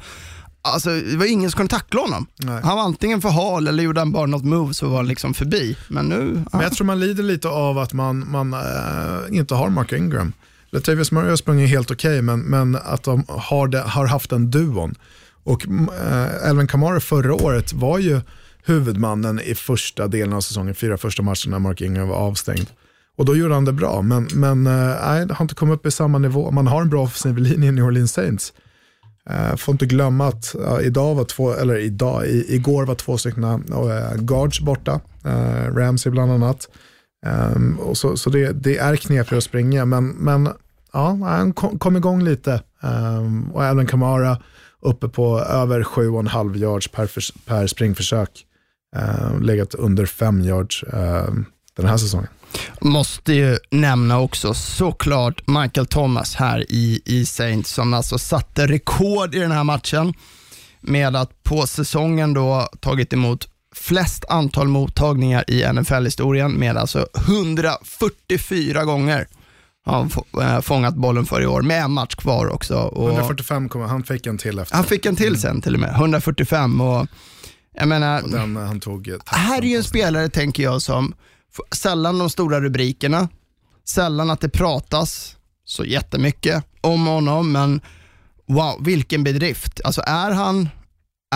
[0.61, 2.25] alltså det var ingen som kunde tackla honom.
[2.37, 2.61] Nej.
[2.63, 5.33] Han var antingen för hal eller gjorde han bara något move så var han liksom
[5.33, 5.77] förbi.
[5.87, 9.69] Men nu, Men jag tror man lider lite av att man, man eh, inte har
[9.69, 10.33] Mark Ingram.
[10.71, 14.51] Latavius Murray har sprungit helt okej, men, men att de har, det, har haft den
[14.51, 14.95] duon.
[15.45, 18.21] Och eh, Alvin Kamara förra året var ju
[18.65, 22.67] huvudmannen i första delen av säsongen, fyra första matcherna när Mark Ingram var avstängd.
[23.17, 25.85] Och då gjorde han det bra, men, men eh, nej, det har inte kommit upp
[25.85, 26.51] i samma nivå.
[26.51, 28.53] Man har en bra offensiv linje i New Orleans Saints.
[29.29, 33.17] Eh, får inte glömma att ja, idag var två, eller idag, i, igår var två
[33.17, 36.69] stycken uh, guards borta, uh, Ramsey bland annat.
[37.55, 40.49] Um, och så så det, det är knepigare att springa, men, men
[40.93, 42.63] ja, han kom, kom igång lite.
[42.81, 44.37] Um, och även Kamara
[44.81, 48.45] uppe på över 7,5 yards per, för, per springförsök.
[48.95, 51.33] Eh, legat under 5 yards eh,
[51.75, 52.27] den här säsongen.
[52.81, 59.35] måste ju nämna också såklart Michael Thomas här i, i Saints som alltså satte rekord
[59.35, 60.13] i den här matchen
[60.81, 68.83] med att på säsongen då tagit emot flest antal mottagningar i NFL-historien med alltså 144
[68.83, 69.27] gånger
[69.85, 70.09] har han
[70.55, 72.75] eh, fångat bollen för i år med en match kvar också.
[72.77, 74.75] Och 145 kom han fick en till efter.
[74.75, 77.07] han fick en till sen till och med, 145 och
[77.77, 79.07] jag menar, Och den han tog.
[79.07, 81.13] eh, här är ju en spelare, tänker jag, som
[81.75, 83.29] sällan de stora rubrikerna,
[83.87, 87.81] sällan att det pratas så jättemycket om honom, men
[88.47, 89.81] wow, vilken bedrift.
[89.83, 90.69] Alltså är han,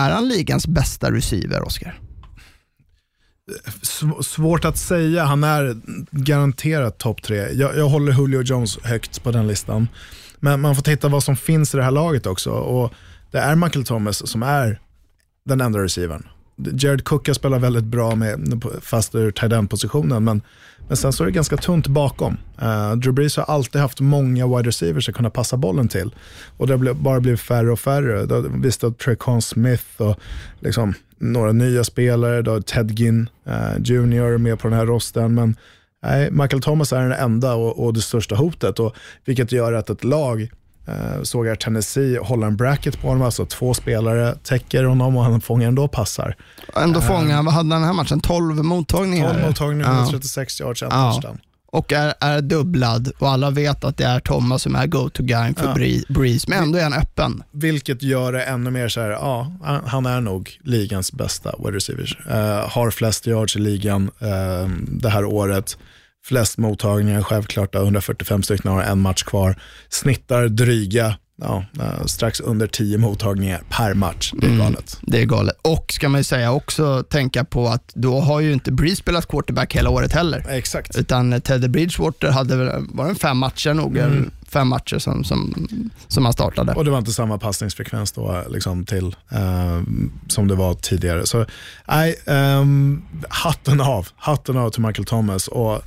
[0.00, 2.00] är han ligans bästa receiver, Oscar?
[3.82, 5.76] Sv- svårt att säga, han är
[6.10, 7.36] garanterat topp tre.
[7.52, 9.88] Jag, jag håller Julio Jones högt på den listan.
[10.38, 12.50] Men man får titta vad som finns i det här laget också.
[12.50, 12.92] Och
[13.30, 14.80] det är Michael Thomas som är
[15.44, 16.26] den enda receivern.
[16.72, 20.42] Jared Cook har spelat väldigt bra med, fast ur tight end-positionen, men,
[20.88, 22.36] men sen så är det ganska tunt bakom.
[22.62, 26.14] Uh, Drew Brees har alltid haft många wide receivers att kunna passa bollen till.
[26.56, 28.26] Och det har bara blivit färre och färre.
[28.26, 30.20] Då, har- Visst har Trecon Smith och
[30.60, 34.38] liksom några nya spelare, då Ted Ginn eh, uh, Jr.
[34.38, 35.56] med på den här rosten, men
[36.02, 38.94] nej, Michael Thomas är den enda och, och det största hotet, och,
[39.24, 40.50] vilket gör att ett lag
[40.90, 45.24] Eh, såg jag Tennessee hålla en bracket på honom, alltså två spelare täcker honom och
[45.24, 46.36] han fångar ändå passar.
[46.76, 48.20] Ändå fångar han, vad hade han den här matchen?
[48.20, 49.32] 12 mottagningar?
[49.32, 49.96] 12 mottagningar, Ja.
[50.02, 51.22] 136 yards, en Ja.
[51.72, 55.66] Och är, är dubblad och alla vet att det är Thomas som är go-to-guy för
[55.66, 55.74] Ja.
[55.74, 57.42] Bree- Breeze, men ändå är han öppen.
[57.50, 59.52] Vilket gör det ännu mer så här, ja,
[59.86, 62.24] han- är nog ligans bästa wide receiver.
[62.30, 65.78] Eh, har flest yards i ligan eh, det här året.
[66.24, 69.60] Flest mottagningar, självklart, 145 stycken har en match kvar.
[69.88, 74.32] Snittar dryga, ja, eh, strax under 10 mottagningar per match.
[74.36, 74.98] Det är galet.
[75.02, 75.56] Det är galet.
[75.62, 79.28] Och ska man ju säga också tänka på att då har ju inte Breeze spelat
[79.28, 80.46] quarterback hela året heller.
[80.48, 80.96] Exakt.
[80.96, 83.96] Utan Teddy Bridgewater hade väl, var det fem matcher nog?
[83.96, 85.68] eller Fem matcher som, som,
[86.08, 86.72] som han startade.
[86.72, 89.80] Och det var inte samma passningsfrekvens då liksom till eh,
[90.28, 91.26] som det var tidigare.
[91.26, 91.46] Så
[91.88, 94.08] nej, ehm, hatten av.
[94.16, 95.82] Hatten av till Michael Thomas och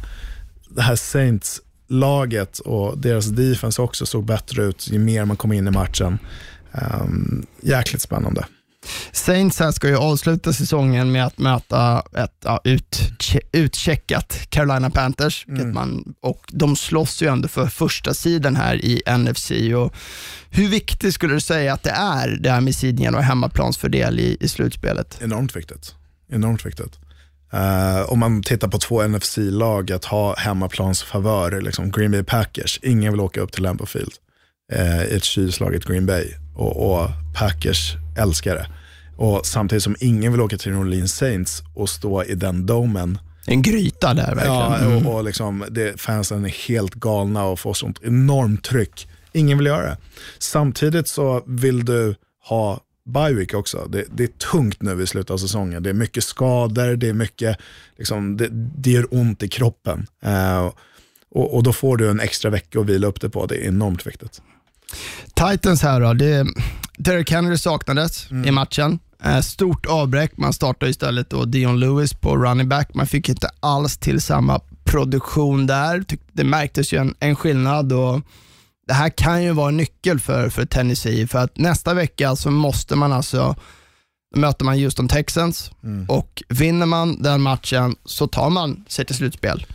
[0.70, 0.96] det här
[1.94, 6.20] Saints-laget och deras defense också såg bättre ut ju mer man kom in i matchen.
[6.72, 8.46] Um, jäkligt spännande.
[9.12, 13.00] Saints här ska ju avsluta säsongen med att möta ett ja, ut,
[13.52, 15.46] utcheckat Carolina Panthers.
[15.48, 19.52] vilket Man, och de slåss ju ändå för första sidan här i NFC.
[19.52, 19.94] Och
[20.50, 24.38] hur viktigt skulle du säga att det är, det här med sidningen och hemmaplansfördel i,
[24.40, 25.20] i slutspelet?
[25.22, 25.96] Enormt viktigt.
[26.30, 27.00] Enormt viktigt.
[27.54, 33.14] Eh, om man tittar på två NFC-lag, att ha hemmaplansfavör, liksom Green Bay Packers, ingen
[33.14, 34.12] vill åka upp till Lambeau Field
[34.74, 38.68] eh, i ett kylslaget Green Bay och, och Packers älskar det.
[39.18, 43.20] Och samtidigt som ingen vill åka till New Orleans Saints och stå i den domen
[43.46, 44.54] En gryta där verkligen.
[44.56, 45.08] Ja, Mm.
[45.08, 49.08] och, och liksom, det, fansen är helt galna och får sånt enormt tryck.
[49.34, 49.98] Ingen vill göra det.
[50.40, 52.16] Samtidigt så vill du
[52.48, 53.88] ha bye week också.
[53.90, 55.84] Det, det, är tungt nu i slutet av säsongen.
[55.84, 57.58] Det är mycket skador, det är mycket,
[57.98, 60.08] liksom, det, det gör ont i kroppen.
[60.26, 60.72] Uh,
[61.32, 63.46] och, och, då får du en extra vecka att vila upp det på.
[63.46, 64.42] Det är enormt viktigt.
[65.34, 66.14] Titans här då.
[66.14, 66.46] Det,
[66.98, 68.48] Derek Henry saknades mm.
[68.48, 69.00] i matchen.
[69.24, 70.38] Eh, stort avbräck.
[70.38, 72.94] Man startade istället då Dion Lewis på running back.
[72.94, 76.06] Man fick inte alls till samma produktion där.
[76.32, 77.94] Det märktes ju en, en skillnad.
[77.94, 78.22] Och
[78.88, 82.52] det här kan ju vara en nyckel för, för Tennessee, för att nästa vecka så
[82.52, 83.56] måste man alltså
[84.36, 86.10] möter man Houston Texans mm.
[86.10, 89.66] och vinner man den matchen så tar man sig till slutspel.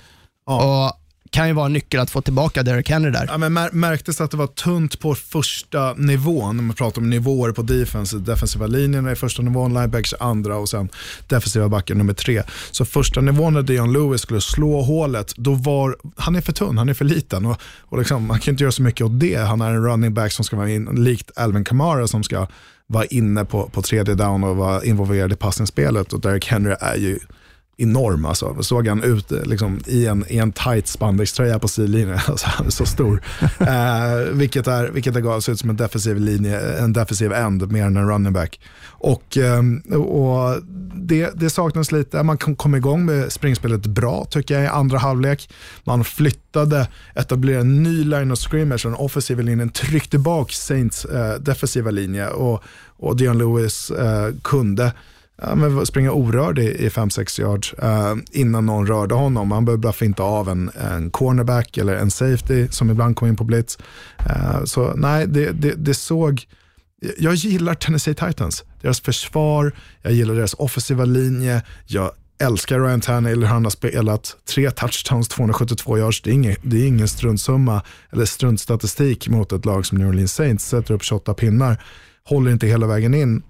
[0.47, 0.87] Ja.
[0.87, 3.27] Och kan ju vara en nyckel att få tillbaka Derek Henry där.
[3.29, 7.11] Ja, men mär märktes att det var tunt på första nivån, när man pratar om
[7.11, 10.88] nivåer på defense, defensiva linjerna i första nivån, linebacks andra och sen
[11.27, 12.43] defensiva backen nummer tre.
[12.71, 16.79] Så första nivån när Dion Lewis skulle slå hålet, då var, han är för tunn,
[16.79, 19.37] han är för liten och, och liksom, man kan inte göra så mycket åt det.
[19.37, 22.47] Han är en running back som ska vara in, likt Alvin Kamara som ska
[22.87, 26.97] vara inne på, på tredje down och vara involverad i passningsspelet och Derek Henry är
[26.97, 27.19] ju
[27.79, 28.25] enorm.
[28.25, 28.62] Alltså.
[28.62, 32.19] Såg han ut liksom, i, en, i en tight spandextröja på sidlinjen.
[32.29, 33.23] Alltså, han är så stor.
[33.61, 37.73] eh, vilket är, vilket är galet, ser ut som en defensiv linje, en defensiv end
[37.73, 38.61] mer än en running back.
[38.91, 39.62] Och, eh,
[39.95, 40.62] och
[40.95, 45.51] det, det saknas lite, man kom igång med springspelet bra tycker jag i andra halvlek.
[45.85, 51.05] Man flyttade, etablerade en ny line of scrimmage och den offensiva linjen tryckte bak Saints
[51.05, 52.62] eh, defensiva linje och,
[52.97, 54.93] och Dion Lewis eh, kunde
[55.42, 59.51] ja, men springa orörd i 5-6 yards eh, innan någon rörde honom.
[59.51, 63.37] Han behövde bara finta av en, en cornerback eller en safety som ibland kom in
[63.37, 63.79] på blitz.
[64.18, 66.46] Eh, så nej, det, det, det, såg...
[67.18, 68.64] Jag gillar Tennessee Titans.
[68.81, 69.72] Deras försvar,
[70.03, 75.98] jag gillar deras offensiva linje, jag älskar Ryan Tannehill, han har spelat tre touchdowns, 272
[75.98, 76.22] yards.
[76.22, 80.35] Det är, ingen, det är ingen struntsumma eller struntstatistik mot ett lag som New Orleans
[80.35, 80.64] Saints.
[80.64, 81.83] Sätter upp 28 pinnar,
[82.24, 83.42] håller inte hela vägen in.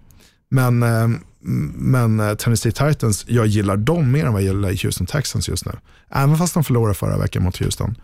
[0.49, 1.09] Men eh,
[1.41, 5.67] men eh, Tennessee Titans, jag gillar dem mer än vad jag gillar Houston Texans just
[5.67, 5.73] nu.
[6.11, 7.95] Även fast de förlorade förra veckan mot Houston.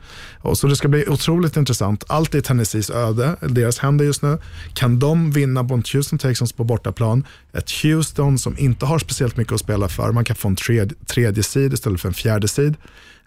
[0.40, 2.04] Och så det ska bli otroligt intressant.
[2.06, 4.38] Allt är Tennessees öde, deras händer just nu.
[4.74, 9.52] Kan de vinna mot Houston Texans på bortaplan, ett Houston som inte har speciellt mycket
[9.52, 12.76] att spela för, man kan få en tredje, tredje sid istället för en fjärde sid.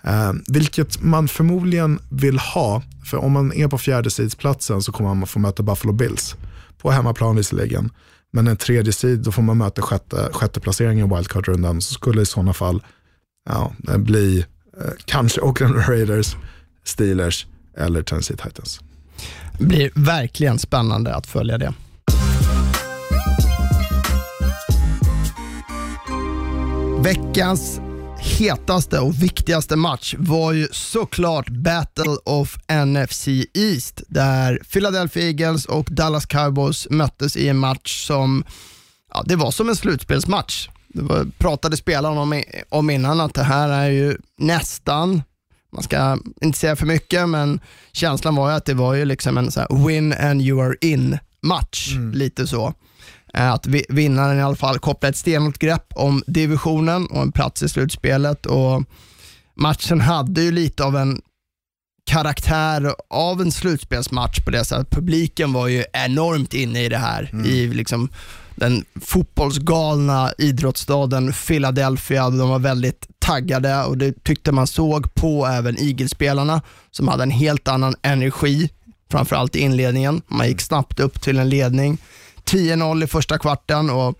[0.03, 5.13] Eh, vilket man förmodligen vill ha, för om man är på fjärde sidsplatsen så kommer
[5.13, 6.35] man få möta Buffalo Bills.
[6.77, 7.91] På hemmaplan visserligen.
[8.37, 11.81] Men en tredje sid, då får man möta sjätte, sjätte placeringen i wildcard-rundan.
[11.81, 12.83] Så skulle i sådana fall
[13.49, 14.45] ja, bli
[14.79, 16.35] eh, kanske Oakland Raiders,
[16.83, 17.47] Steelers
[17.77, 18.79] eller Tennessee Titans.
[19.59, 21.73] Det blir verkligen spännande att följa det.
[27.03, 27.81] Veckans
[28.27, 35.87] hetaste och viktigaste match var ju såklart Battle of NFC East där Philadelphia Eagles och
[35.91, 38.43] Dallas Cowboys möttes i en match som,
[39.13, 40.69] ja, det var som en slutspelsmatch.
[40.87, 45.23] Det var, pratade spelarna om, om innan att det här är ju nästan,
[45.73, 47.59] man ska inte säga för mycket, men
[47.91, 51.17] känslan var ju att det var ju liksom en så win and you are in
[51.41, 52.11] match, mm.
[52.11, 52.73] lite så.
[53.33, 57.69] Att vinnaren i alla fall kopplar ett stenhårt grepp om divisionen och en plats i
[57.69, 58.45] slutspelet.
[58.45, 58.83] Och
[59.55, 61.21] matchen hade ju lite av en
[62.05, 64.89] karaktär av en slutspelsmatch på det sättet.
[64.89, 67.29] Publiken var ju enormt inne i det här.
[67.33, 67.45] Mm.
[67.45, 68.09] I liksom
[68.55, 72.29] den fotbollsgalna idrottsstaden Philadelphia.
[72.29, 76.61] De var väldigt taggade och det tyckte man såg på även Eaglespelarna
[76.91, 78.69] som hade en helt annan energi,
[79.11, 80.21] framförallt i inledningen.
[80.27, 81.97] Man gick snabbt upp till en ledning.
[82.47, 84.19] 10-0 i första kvarten och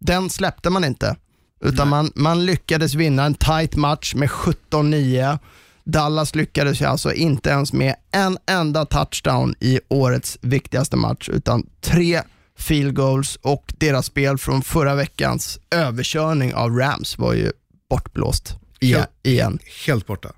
[0.00, 1.16] den släppte man inte.
[1.60, 5.38] Utan man, man lyckades vinna en tight match med 17-9.
[5.84, 11.66] Dallas lyckades ju alltså inte ens med en enda touchdown i årets viktigaste match, utan
[11.80, 12.22] tre
[12.58, 17.52] field goals och deras spel från förra veckans överkörning av Rams var ju
[17.90, 19.58] bortblåst helt, igen.
[19.86, 20.32] Helt borta.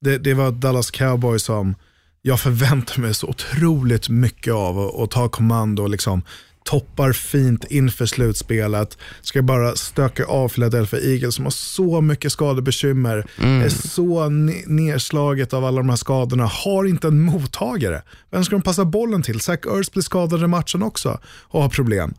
[0.00, 1.74] Det, det var Dallas Cowboys som
[2.22, 6.22] jag förväntar mig så otroligt mycket av att ta kommando och liksom
[6.70, 8.98] toppar fint inför slutspelet.
[9.22, 13.30] Ska bara stöka av Philadelphia Eagles som har så mycket skadebekymmer.
[13.38, 13.62] Mm.
[13.62, 14.28] Är så
[14.66, 16.46] nedslaget av alla de här skadorna.
[16.46, 18.02] Har inte en mottagare.
[18.30, 19.40] Vem ska de passa bollen till?
[19.40, 22.14] Zach Ertz blir skadad i matchen också och har problem.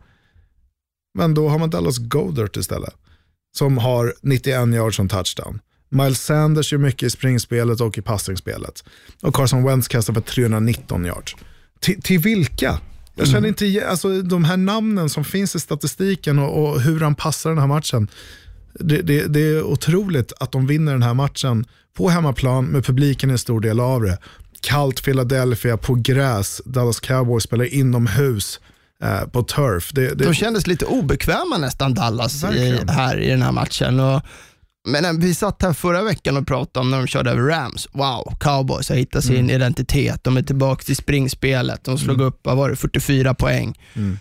[1.13, 2.93] Men då har man Dallas Goddard istället.
[3.57, 5.59] Som har 91 yards som touchdown.
[5.89, 8.83] Miles Sanders gör mycket i springspelet och i passningsspelet.
[9.21, 11.35] Och Carson Wentz kastar för 319 yards.
[11.79, 12.79] Till, till vilka?
[13.15, 16.99] Jag känner inte igen, alltså, de här namnen som finns i statistiken och, och hur
[16.99, 18.07] han passar den här matchen.
[18.73, 21.65] Det, det, det, är otroligt att de vinner den här matchen
[21.97, 24.17] på hemmaplan med publiken en stor del av det.
[24.61, 28.59] Kallt Philadelphia på gräs, Dallas Cowboys spelar inomhus.
[29.03, 29.91] eh, på turf.
[29.93, 33.99] Det, det, De kändes lite obekväma nästan Dallas i, här i den här matchen.
[33.99, 34.21] Och,
[34.87, 37.87] men eh, vi satt här förra veckan och pratade om när de körde över Rams.
[37.91, 39.49] Wow, cowboys har hittat sin Mm.
[39.49, 40.23] identitet.
[40.23, 41.83] De är tillbaka till springspelet.
[41.83, 43.79] De slog upp, vad var det, 44 poäng.
[43.93, 44.19] Mm.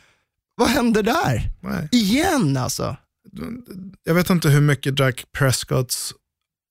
[0.57, 1.51] Vad hände där?
[1.61, 1.89] nej.
[1.93, 2.97] Igen alltså.
[4.05, 6.13] Jag vet inte hur mycket Jack Prescotts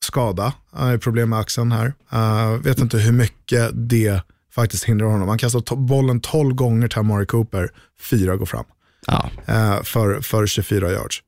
[0.05, 4.21] skada, han har problem med axeln här, uh, vet inte hur mycket det
[4.55, 5.27] faktiskt hindrar honom.
[5.29, 7.69] Han kastar bollen 12 gånger till Amari Cooper,
[8.09, 8.65] fyra går fram
[9.07, 9.29] Ja.
[9.45, 11.21] eh, för, för 24 yards.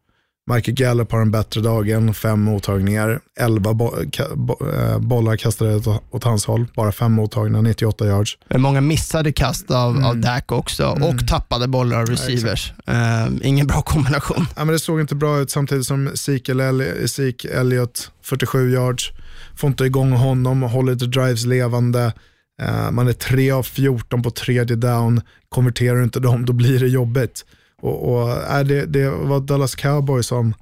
[0.50, 5.38] Michael Gallup har en bättre dag än fem mottagningar, 11 bo- ka- bo- eh, bollar
[5.38, 5.76] kastade
[6.12, 8.38] åt, hans håll, bara fem mottagningar, 98 yards.
[8.50, 10.06] Men många missade kast av, Mm.
[10.06, 12.74] av Dak också och tappade bollar av receivers.
[12.88, 14.46] Eh, ingen bra kombination.
[14.56, 19.12] Ja, men det såg inte bra ut samtidigt som Ezekiel, Elli- Ezekiel Elliott, 47 yards.
[19.56, 22.14] Får inte igång honom, håller inte drives levande.
[22.62, 25.22] Eh, man är 3 av 14 på tredje down.
[25.50, 27.46] Konverterar du inte dem, då blir det jobbigt.
[27.82, 30.54] Och, och, äh, det, det var Dallas Cowboys som,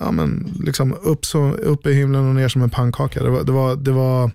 [0.00, 3.22] ja men liksom upp, så, upp i himlen och ner som en pannkaka.
[3.22, 4.30] Det var, det var, det var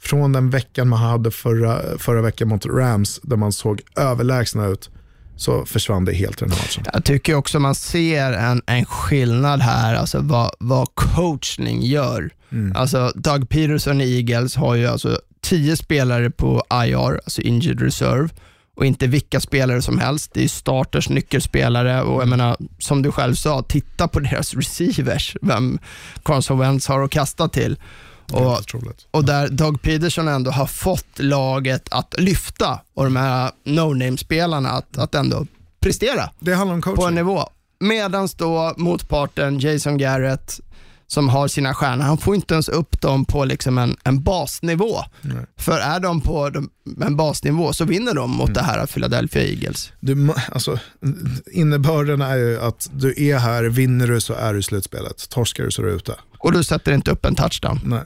[0.00, 4.90] från den veckan man hade förra, förra veckan mot Rams, där man såg överlägsna ut,
[5.36, 6.84] så försvann det helt i den här matchen.
[6.92, 12.30] Jag tycker också man ser en, en skillnad här, alltså vad, vad coachning gör.
[12.74, 18.28] Alltså Doug Peterson i Eagles har ju alltså 10 spelare på IR, alltså injured reserve,
[18.80, 20.30] och inte vilka spelare som helst.
[20.34, 25.36] Det är starters, nyckelspelare och jag menar, som du själv sa, titta på deras receivers,
[25.42, 25.78] vem
[26.22, 27.76] Carson Wentz har att kasta till.
[28.32, 28.60] Och,
[29.10, 34.98] och där Doug Peterson ändå har fått laget att lyfta och de här no-name-spelarna att,
[34.98, 35.46] att ändå
[35.80, 36.30] prestera
[36.96, 37.48] på en nivå.
[37.80, 40.60] Medan då motparten Jason Garrett
[41.10, 44.98] som har sina stjärnor, han får inte ens upp dem på liksom en, en basnivå.
[45.20, 45.46] Nej.
[45.56, 46.70] För är de på de,
[47.02, 49.92] en basnivå så vinner de mot det här Philadelphia Eagles.
[50.00, 50.78] Du, alltså,
[51.52, 55.28] innebörden är ju att du är här, vinner du så är du i slutspelet.
[55.30, 56.14] Torskar du så är du ute.
[56.38, 57.80] Och du sätter inte upp en touchdown.
[57.84, 58.02] Nej.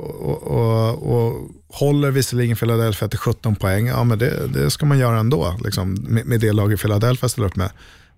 [0.00, 4.86] Och, och, och, och håller visserligen Philadelphia till 17 poäng, ja men det, det ska
[4.86, 7.70] man göra ändå, liksom, med, med det laget Philadelphia ställer upp med.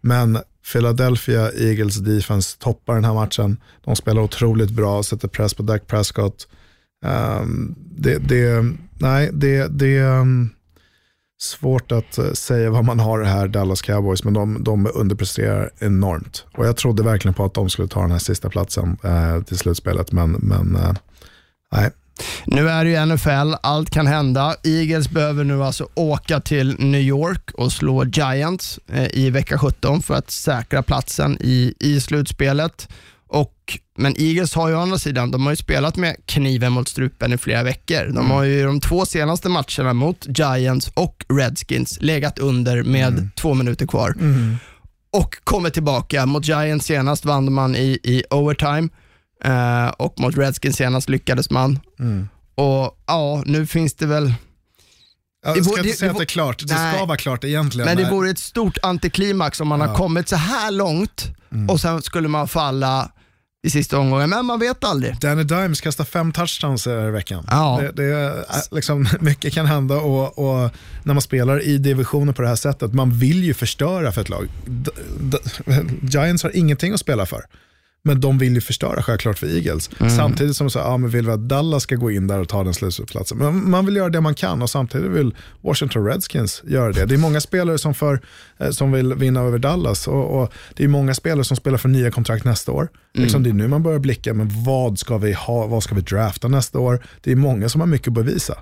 [0.03, 0.38] Men
[0.72, 3.57] Philadelphia Eagles defense toppar den här matchen.
[3.84, 6.48] De spelar otroligt bra, sätter press på Dak Prescott.
[7.05, 8.64] Um, det, det,
[8.98, 10.50] nej, det, det är um,
[11.40, 16.44] svårt att eh, säga vad man har här, Dallas Cowboys, men de, de underpresterar enormt.
[16.57, 19.59] Och jag trodde verkligen på att de skulle ta den här sista platsen uh, till
[19.59, 20.92] slutspelet, men, men uh,
[21.72, 21.90] nej.
[22.45, 24.57] Nu är det ju NFL, allt kan hända.
[24.65, 30.03] Eagles behöver nu alltså åka till New York och slå Giants eh, i vecka 17
[30.03, 32.89] för att säkra platsen i, i slutspelet.
[33.29, 36.89] Och, men Eagles har ju å andra sidan, de har ju spelat med kniven mot
[36.89, 38.13] strupen i flera veckor.
[38.15, 43.55] De har ju de två senaste matcherna mot Giants och Redskins legat under med två
[43.55, 44.15] minuter kvar.
[45.13, 46.27] Och kommer tillbaka.
[46.27, 48.89] Mot Giants senast vann man i, i overtime
[49.45, 51.80] eh, och mot Redskins senast lyckades man.
[52.55, 54.34] Och ja, nu finns det väl,
[55.45, 56.95] Jag Det ska inte säga att det är klart, det Nej.
[56.97, 57.86] ska vara klart egentligen.
[57.86, 61.28] men det vore ett stort antiklimax om man har kommit så här långt
[61.68, 63.11] och sen skulle man falla
[63.66, 65.20] i sista omgången, men man vet aldrig.
[65.20, 67.47] Danny Dimes kastar fem touchdowns i veckan.
[67.51, 67.78] Ja.
[67.80, 70.70] Det, det är, äh, liksom, mycket kan hända och, och
[71.03, 74.28] när man spelar i divisioner på det här sättet, man vill ju förstöra för ett
[74.28, 74.49] lag.
[75.20, 75.38] D-
[76.03, 77.40] Giants har ingenting att spela för.
[78.05, 79.90] Men de vill ju förstöra självklart för Eagles.
[80.16, 82.64] Samtidigt som så, ja, men vill vi att Dallas ska gå in där och ta
[82.64, 83.38] den slutsplatsen.
[83.38, 87.07] Men man vill göra det man kan och samtidigt vill Washington Redskins göra det.
[87.07, 88.20] Det är många spelare som, för,
[88.59, 91.88] eh, som vill vinna över Dallas och, och det är många spelare som spelar för
[91.88, 92.88] nya kontrakt nästa år.
[93.14, 96.00] Liksom det är nu man börjar blicka, men vad ska vi ha, vad ska vi
[96.00, 97.05] drafta nästa år?
[97.20, 98.55] Det är många som har mycket att bevisa.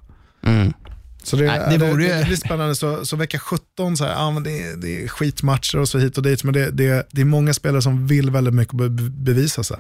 [1.23, 2.75] Så det, Nej, det det, vore det, blir spännande.
[2.75, 6.16] Så, så vecka 17, så här, ja, men det, det är skitmatcher och så hit
[6.16, 9.62] och dit, men det, det, det är många spelare som vill väldigt mycket be, bevisa
[9.62, 9.77] sig.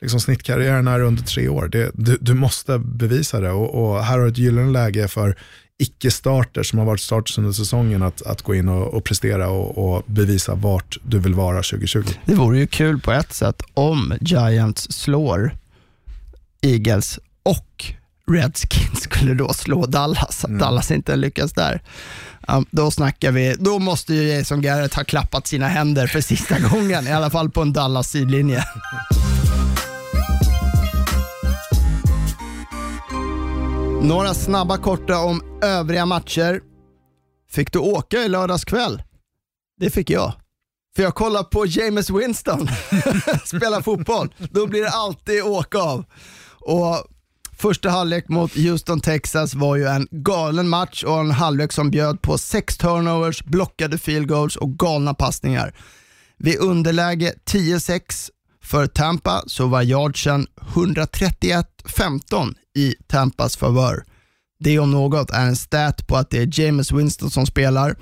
[0.00, 1.68] Liksom snittkarriären är under tre år.
[1.68, 5.36] Det, du, du måste bevisa det och, och här har du ett gyllene läge för
[5.78, 9.94] icke-starter som har varit starters under säsongen att, att gå in och, och prestera och,
[9.94, 12.02] och bevisa vart du vill vara 2020.
[12.24, 15.56] Det vore ju kul på ett sätt om Giants slår
[16.62, 17.94] Eagles och
[18.28, 21.82] Redskins skulle då slå Dallas, att Dallas inte lyckas där.
[22.46, 26.58] Ja, då snackar vi, då måste ju Jason Garrett ha klappat sina händer för sista
[26.70, 28.64] gången, i alla fall på en Dallas sidlinje.
[34.02, 36.60] Några snabba korta om övriga matcher.
[37.50, 39.02] Fick du åka i lördags kväll?
[39.80, 40.32] Det fick jag.
[40.96, 42.68] För jag kollar på James Winston
[43.44, 44.34] spela fotboll.
[44.50, 46.04] Då blir det alltid åka av.
[46.60, 47.06] Och
[47.60, 52.22] Första halvlek mot Houston, Texas var ju en galen match och en halvlek som bjöd
[52.22, 55.74] på sex turnovers, blockade field goals och galna passningar.
[56.36, 58.30] Vid underläge 10-6
[58.62, 64.04] för Tampa så var yardsen 131-15 i Tampas favör.
[64.60, 67.96] Det om något är en stat på att det är James Winston som spelar.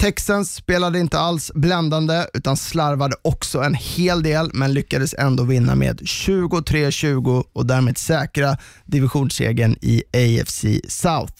[0.00, 5.74] Texans spelade inte alls bländande utan slarvade också en hel del men lyckades ändå vinna
[5.74, 11.34] med 23-20 och därmed säkra divisionssegern i AFC South.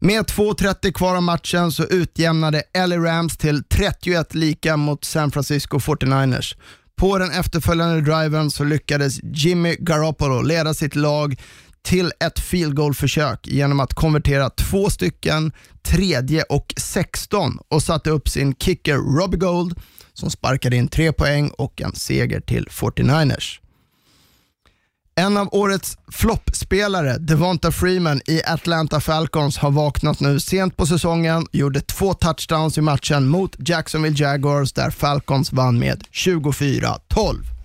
[0.00, 5.78] Med 2.30 kvar av matchen så utjämnade LA Rams till 31 lika mot San Francisco
[5.78, 6.56] 49ers.
[6.96, 11.36] På den efterföljande driven så lyckades Jimmy Garoppolo leda sitt lag
[11.82, 15.52] till ett field goal försök genom att konvertera två stycken,
[15.82, 19.80] tredje och 16 och satte upp sin kicker Robbie Gold
[20.12, 23.60] som sparkade in tre poäng och en seger till 49ers.
[25.14, 31.46] En av årets floppspelare, Devonta Freeman i Atlanta Falcons, har vaknat nu sent på säsongen,
[31.52, 37.59] gjorde två touchdowns i matchen mot Jacksonville Jaguars där Falcons vann med 24-12.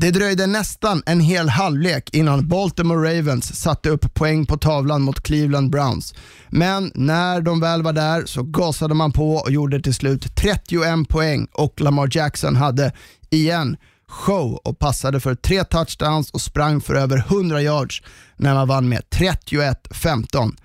[0.00, 5.20] Det dröjde nästan en hel halvlek innan Baltimore Ravens satte upp poäng på tavlan mot
[5.20, 6.14] Cleveland Browns.
[6.48, 11.08] Men när de väl var där så gasade man på och gjorde till slut 31
[11.08, 12.92] poäng och Lamar Jackson hade
[13.30, 13.76] igen
[14.08, 18.02] show och passade för tre touchdowns och sprang för över 100 yards
[18.36, 20.56] när man vann med 31-15.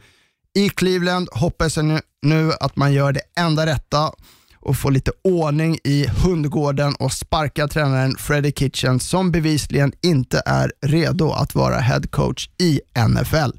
[0.55, 4.11] I Cleveland hoppas jag nu att man gör det enda rätta
[4.65, 10.71] och få lite ordning i hundgården och sparka tränaren Freddie Kitchen som bevisligen inte är
[10.81, 13.57] redo att vara head coach i NFL.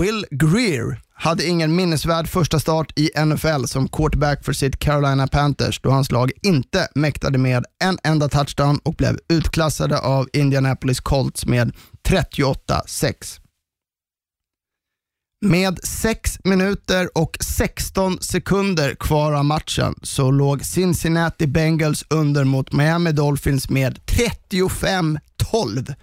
[0.00, 5.80] Will Greer hade ingen minnesvärd första start i NFL som quarterback för sitt Carolina Panthers
[5.80, 11.46] då hans lag inte mäktade med en enda touchdown och blev utklassade av Indianapolis Colts
[11.46, 11.72] med
[12.08, 13.40] 38-6.
[15.48, 22.72] Med 6 minuter och 16 sekunder kvar av matchen så låg Cincinnati Bengals under mot
[22.72, 23.98] Miami Dolphins med
[24.50, 25.94] 35-12.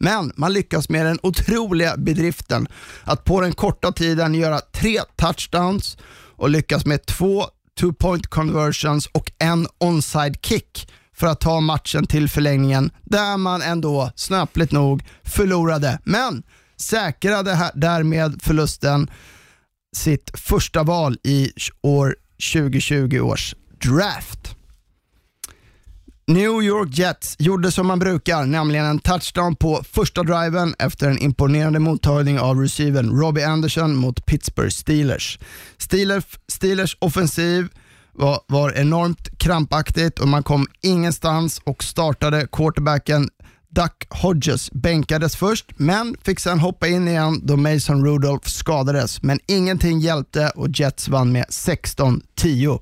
[0.00, 2.68] Men man lyckas med den otroliga bedriften
[3.04, 5.98] att på den korta tiden göra tre touchdowns
[6.36, 7.44] och lyckas med två
[7.80, 13.62] two point conversions och en onside kick för att ta matchen till förlängningen där man
[13.62, 15.98] ändå snöpligt nog förlorade.
[16.04, 16.42] Men
[16.76, 19.10] säkrade därmed förlusten
[19.96, 21.50] sitt första val i
[21.82, 22.16] år
[22.52, 23.54] 2020 års
[23.84, 24.56] draft.
[26.28, 31.18] New York Jets gjorde som man brukar, nämligen en touchdown på första driven efter en
[31.18, 35.38] imponerande mottagning av receiven Robbie Anderson mot Pittsburgh Steelers.
[35.78, 37.68] Steelers, Steelers offensiv
[38.12, 43.28] var, var enormt krampaktigt och man kom ingenstans och startade quarterbacken
[43.76, 49.22] Duck Hodges bänkades först, men fick sen hoppa in igen då Mason Rudolph skadades.
[49.22, 52.80] Men ingenting hjälpte och Jets vann med 16-10.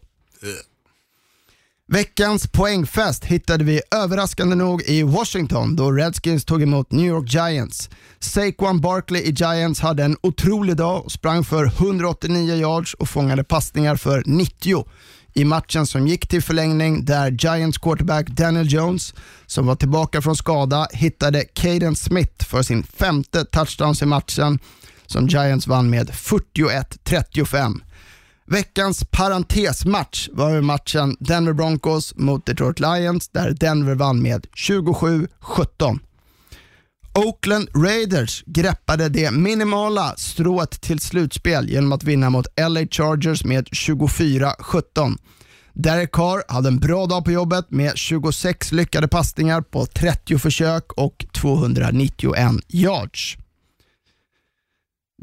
[1.86, 7.90] Veckans poängfest hittade vi överraskande nog i Washington då Redskins tog emot New York Giants.
[8.18, 13.44] Saquon Barkley i Giants hade en otrolig dag och sprang för 189 yards och fångade
[13.44, 14.84] passningar för 90
[15.34, 19.14] i matchen som gick till förlängning där Giants quarterback Daniel Jones,
[19.46, 24.58] som var tillbaka från skada, hittade Caden Smith för sin femte touchdown i matchen
[25.06, 27.80] som Giants vann med 41-35.
[28.46, 35.98] Veckans parentesmatch var matchen Denver Broncos mot Detroit Lions där Denver vann med 27-17.
[37.18, 43.68] Oakland Raiders greppade det minimala strået till slutspel genom att vinna mot LA Chargers med
[43.68, 45.18] 24-17.
[45.72, 50.92] Derek Carr hade en bra dag på jobbet med 26 lyckade passningar på 30 försök
[50.92, 53.36] och 291 yards.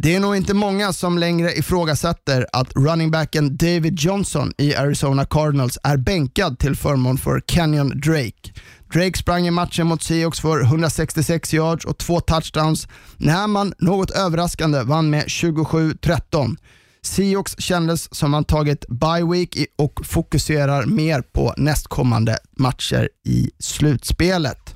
[0.03, 5.77] Det är nog inte många som längre ifrågasätter att runningbacken David Johnson i Arizona Cardinals
[5.83, 8.51] är bänkad till förmån för Kenyon Drake.
[8.93, 12.87] Drake sprang i matchen mot Seahawks för 166 yards och två touchdowns
[13.17, 16.55] när man något överraskande vann med 27-13.
[17.03, 24.70] Seahawks kändes som man tagit bye week och fokuserar mer på nästkommande matcher i slutspelet.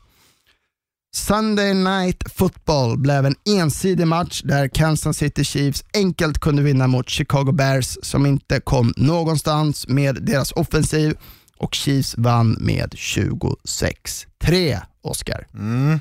[1.15, 7.09] Sunday Night Football blev en ensidig match där Kansas City Chiefs enkelt kunde vinna mot
[7.09, 11.17] Chicago Bears som inte kom någonstans med deras offensiv
[11.57, 15.47] och Chiefs vann med 26-3, Oscar.
[15.53, 15.99] Mm.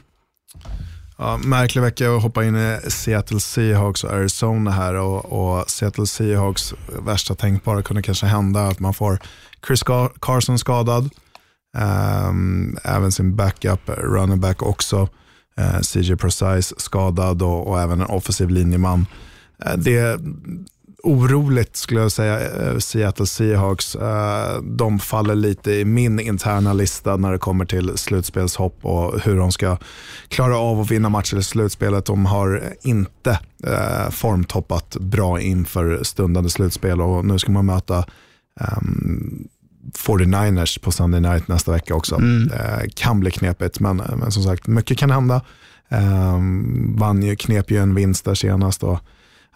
[1.18, 6.06] Ja, märklig vecka att hoppa in i Seattle Seahawks och Arizona här och, och Seattle
[6.06, 9.18] Seahawks värsta tänkbara kunde kanske hända att man får
[9.66, 9.82] Chris
[10.20, 11.10] Carson skadad,
[11.74, 15.08] um, även sin backup running back också.
[15.56, 19.06] eh, CJ Precise skadad och, och även en offensiv linjeman.
[19.64, 20.18] Eh, det är
[21.04, 23.94] oroligt skulle jag säga, eh, Seattle Seahawks.
[23.96, 29.36] Eh, de faller lite i min interna lista när det kommer till slutspelshopp och hur
[29.36, 29.76] de ska
[30.28, 32.04] klara av att vinna matcher i slutspelet.
[32.06, 38.04] De har inte eh, formtoppat bra inför stundande slutspel och nu ska man möta
[38.78, 39.48] um,
[39.99, 42.14] 49ers på Sunday night nästa vecka också.
[42.14, 42.51] Mm.
[42.53, 45.40] Eh, kan bli knepigt, men, men som sagt, mycket kan hända.
[45.88, 46.38] Eh,
[46.97, 48.82] vann ju, knep ju en vinst där senast.
[48.82, 48.99] Och,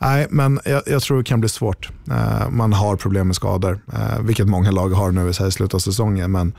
[0.01, 1.91] nej, men jag, jag, tror det kan bli svårt.
[2.11, 5.78] Eh, man har problem med skador, eh, vilket många lag har nu i slutet av
[5.78, 6.32] säsongen.
[6.32, 6.53] Men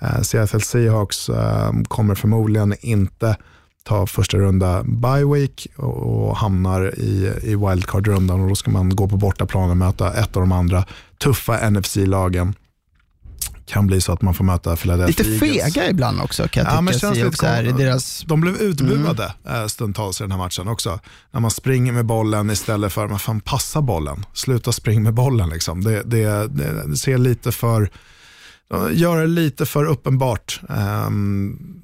[0.00, 3.36] eh, Seattle Seahawks eh, kommer förmodligen inte
[3.84, 8.96] ta första runda bye week och, och hamnar i, i wildcard-rundan och då ska man
[8.96, 10.84] gå på bortaplan och möta ett av de andra
[11.18, 12.54] tuffa NFC-lagen
[13.66, 15.90] kan bli så att man får möta Philadelphia Lite fega Eagles.
[15.90, 16.80] ibland också kan jag ja.
[16.80, 18.24] Men känns lite i deras...
[18.26, 19.68] De blev utbuade mm.
[19.68, 21.00] stundtals i den här matchen också.
[21.30, 24.24] När man springer med bollen istället för, man fan passa bollen.
[24.32, 25.84] Sluta springa med bollen liksom.
[25.84, 26.48] Det, det,
[26.86, 27.90] det ser lite för,
[28.92, 30.60] gör det lite för uppenbart.
[30.68, 31.82] Um,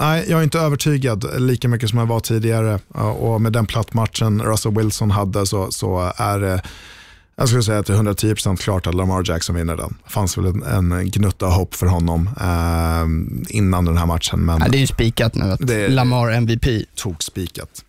[0.00, 2.78] Nej, jag är inte övertygad lika mycket som jag var tidigare
[3.18, 6.62] och med den plattmatchen Russell Wilson hade så, så är det
[7.40, 9.96] jag skulle säga att det är 110% klart att Lamar Jackson vinner den.
[10.04, 14.40] Det fanns väl en, en gnutta hopp för honom eh, innan den här matchen.
[14.40, 16.64] Men ja, det är ju spikat nu att det, Lamar MVP.
[16.94, 17.84] Tog spikat.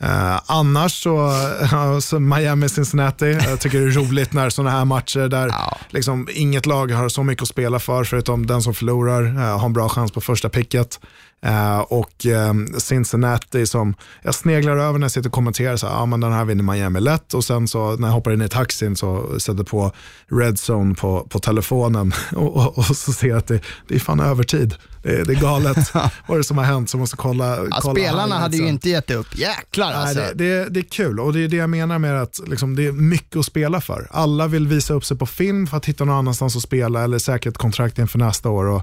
[0.00, 1.30] Eh, annars så,
[2.00, 5.78] så Miami-Cincinnati, jag tycker det är roligt när sådana här matcher där ja.
[5.90, 9.66] liksom, inget lag har så mycket att spela för förutom den som förlorar eh, har
[9.66, 11.00] en bra chans på första picket.
[11.44, 16.06] Uh, och um, Cincinnati som jag sneglar över när jag sitter och kommenterar, så, ah,
[16.06, 18.96] men den här vinner Miami lätt och sen så när jag hoppar in i taxin
[18.96, 19.92] så sätter på
[20.30, 24.20] Redzone på, på telefonen och, och, och, så ser jag att det, det är fan
[24.20, 24.74] övertid.
[25.02, 25.94] Det, det är galet.
[25.94, 26.90] Vad är det som har hänt?
[26.90, 29.38] Så måste kolla, ja, kolla spelarna hade ju inte gett upp.
[29.38, 30.20] Jäklar alltså.
[30.20, 32.76] Nej, det, det, det, är kul och det är det jag menar med att liksom,
[32.76, 34.08] det är mycket att spela för.
[34.10, 37.18] Alla vill visa upp sig på film för att hitta någon annanstans att spela eller
[37.18, 38.64] säkra ett kontrakt inför nästa år.
[38.64, 38.82] Och,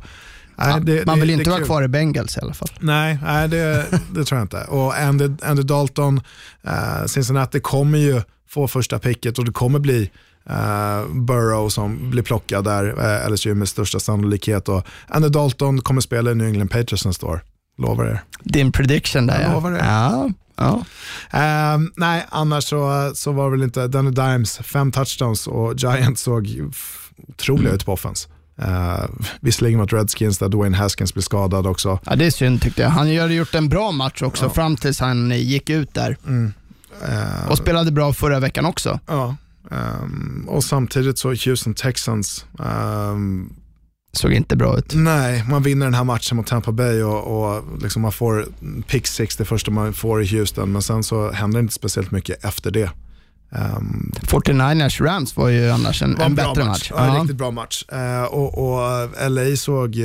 [0.55, 2.69] Nej, det, man vill det, inte vara kvar i Bengals i alla fall.
[2.79, 4.63] Nej, nej det, det tror jag inte.
[4.63, 6.21] Och Andy, Andy Dalton,
[6.67, 10.11] uh, Cincinnati kommer ju få första picket och det kommer bli
[10.49, 14.69] uh, Burrow som blir plockad där, uh, LSU med största sannolikhet.
[14.69, 17.43] Och Andy Dalton kommer spela i New England Patriots nästa år.
[17.77, 18.23] Lovar er.
[18.43, 19.53] Din prediction där jag ja.
[19.53, 19.77] Lovar er.
[19.77, 20.29] Ja.
[20.55, 20.85] Ja.
[21.33, 26.21] Uh, nej, annars så, så var det väl inte, Danny Dimes, fem touchdowns och Giants
[26.21, 26.71] såg
[27.27, 27.75] otroliga mm.
[27.75, 28.29] ut på offense.
[28.59, 29.05] Uh,
[29.41, 31.99] visserligen mot Redskins där Dwayne Haskins blev skadad också.
[32.05, 32.89] Ja, det är synd tyckte jag.
[32.89, 34.49] Han hade gjort en bra match också ja.
[34.49, 36.17] fram tills han gick ut där.
[36.27, 36.53] Mm.
[37.09, 38.99] Uh, och spelade bra förra veckan också.
[39.07, 39.35] Ja,
[39.69, 43.53] um, och samtidigt så Houston Texans um,
[44.13, 44.93] såg inte bra ut.
[44.95, 48.45] Nej, man vinner den här matchen mot Tampa Bay och, och liksom man får
[48.87, 52.11] pick six det första man får i Houston, men sen så händer det inte speciellt
[52.11, 52.91] mycket efter det.
[53.55, 56.67] Um, 49ers Rams var ju annars en, en bättre match.
[56.67, 56.91] match.
[56.95, 57.83] Ja, en riktigt bra match.
[57.93, 59.97] Uh, och, och, LA såg,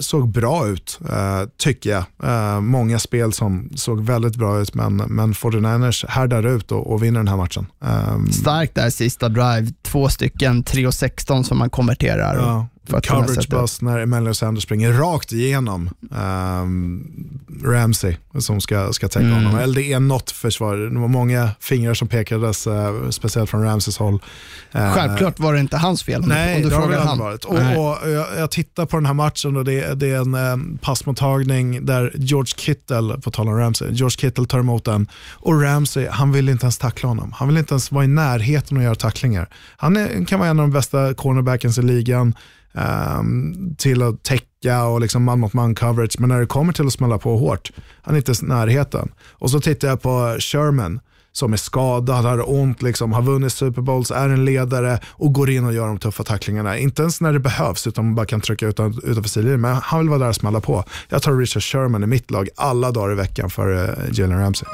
[0.00, 2.04] såg bra ut, uh, tycker jag.
[2.24, 7.02] Uh, många spel som såg väldigt bra ut, men, men 49ers härdar ut och, och
[7.02, 7.66] vinner den här matchen.
[7.80, 12.36] Um, Starkt där sista drive, två stycken 3-16 som man konverterar.
[12.36, 12.66] Ja.
[12.86, 19.44] Coverage bust när Emmanuel Sanders springer rakt igenom um, Ramsey som ska, ska täcka mm.
[19.44, 19.58] honom.
[19.58, 20.76] Eller det är något försvar.
[20.76, 24.14] Det var många fingrar som pekades, uh, speciellt från Ramseys håll.
[24.14, 27.44] Uh, Självklart var det inte hans fel om nej, du, om du det har Varit.
[27.44, 30.78] Och, och jag, jag, tittar på den här matchen och det, det är en um,
[30.82, 36.08] passmottagning där George Kittle, på tal om Ramsey, George Kittle tar emot den och Ramsey,
[36.08, 37.32] han vill inte ens tackla honom.
[37.32, 39.48] Han vill inte ens vara i närheten och göra tacklingar.
[39.76, 42.34] Han är, kan vara en av de bästa cornerbackens i ligan
[42.76, 46.16] um, till att täcka och liksom man mot man coverage.
[46.18, 47.70] Men när det kommer till att smälla på hårt,
[48.02, 49.12] han är inte i närheten.
[49.30, 51.00] Och så tittar jag på Sherman
[51.32, 55.50] som är skadad, har ont, liksom, har vunnit Super Bowls, är en ledare och går
[55.50, 56.78] in och gör de tuffa tacklingarna.
[56.78, 59.60] Inte ens när det behövs, utan man bara kan trycka utan, utanför sidlinjen.
[59.60, 60.84] Men han vill vara där och smälla på.
[61.08, 64.68] Jag tar Richard Sherman i mitt lag alla dagar i veckan för uh, Jalen Ramsey.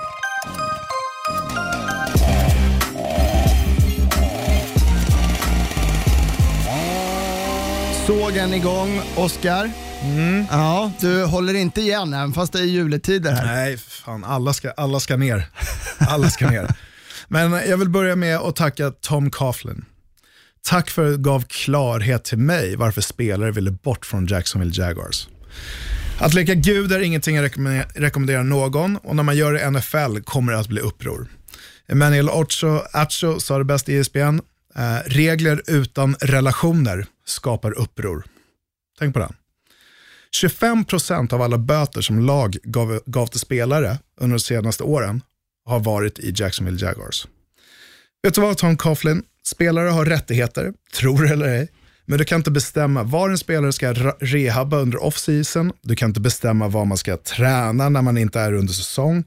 [8.07, 9.70] Sågen igång, Oskar.
[10.03, 10.46] Mm.
[10.50, 13.46] Ja, du håller inte igen även fast det är juletider här.
[13.46, 15.48] Nej, fan alla ska, alla ska ner.
[15.98, 16.68] Alla ska ner.
[17.28, 19.84] Men jag vill börja med att tacka Tom Coughlin.
[20.68, 25.28] Tack för att du gav klarhet till mig varför spelare ville bort från Jacksonville Jaguars.
[26.20, 27.50] Att leka gud är ingenting jag
[27.94, 31.26] rekommenderar någon och när man gör det i NFL kommer det att bli uppror.
[31.88, 34.40] Emmanuel Ocho Acho sa det bäst i ESPN.
[34.76, 38.25] Eh, regler utan relationer skapar uppror.
[38.99, 39.35] Tänk på den.
[40.43, 45.23] 25% av alla böter som lag gav, gav till spelare under de senaste åren
[45.64, 47.27] har varit i Jacksonville Jaguars.
[48.23, 49.23] Vet du vad Tom Coughlin?
[49.45, 51.68] Spelare har rättigheter, tror det eller ej.
[52.05, 55.73] Men du kan inte bestämma var en spelare ska rehabba under off-season.
[55.83, 59.25] Du kan inte bestämma var man ska träna när man inte är under säsong.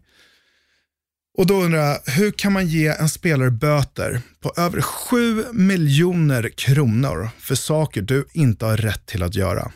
[1.38, 6.50] Och då undrar jag, hur kan man ge en spelare böter på över 7 miljoner
[6.50, 9.72] kronor för saker du inte har rätt till att göra?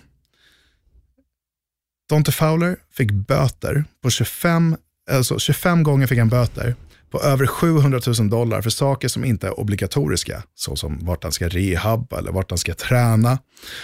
[2.10, 4.76] Dante Fowler fick böter på 25,
[5.12, 6.76] alltså 25 gånger fick han böter
[7.12, 11.48] på över 700 000 dollar för saker som inte är obligatoriska, såsom vart han ska
[11.48, 13.40] rehabba eller vart han ska träna.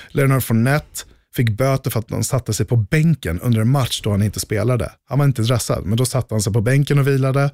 [0.09, 1.05] Leonard Fournette
[1.35, 4.39] fick böter för att han satte sig på bänken under en match då han inte
[4.39, 4.91] spelade.
[5.05, 7.51] Han var inte dressad, men då satte han sig på bänken och vilade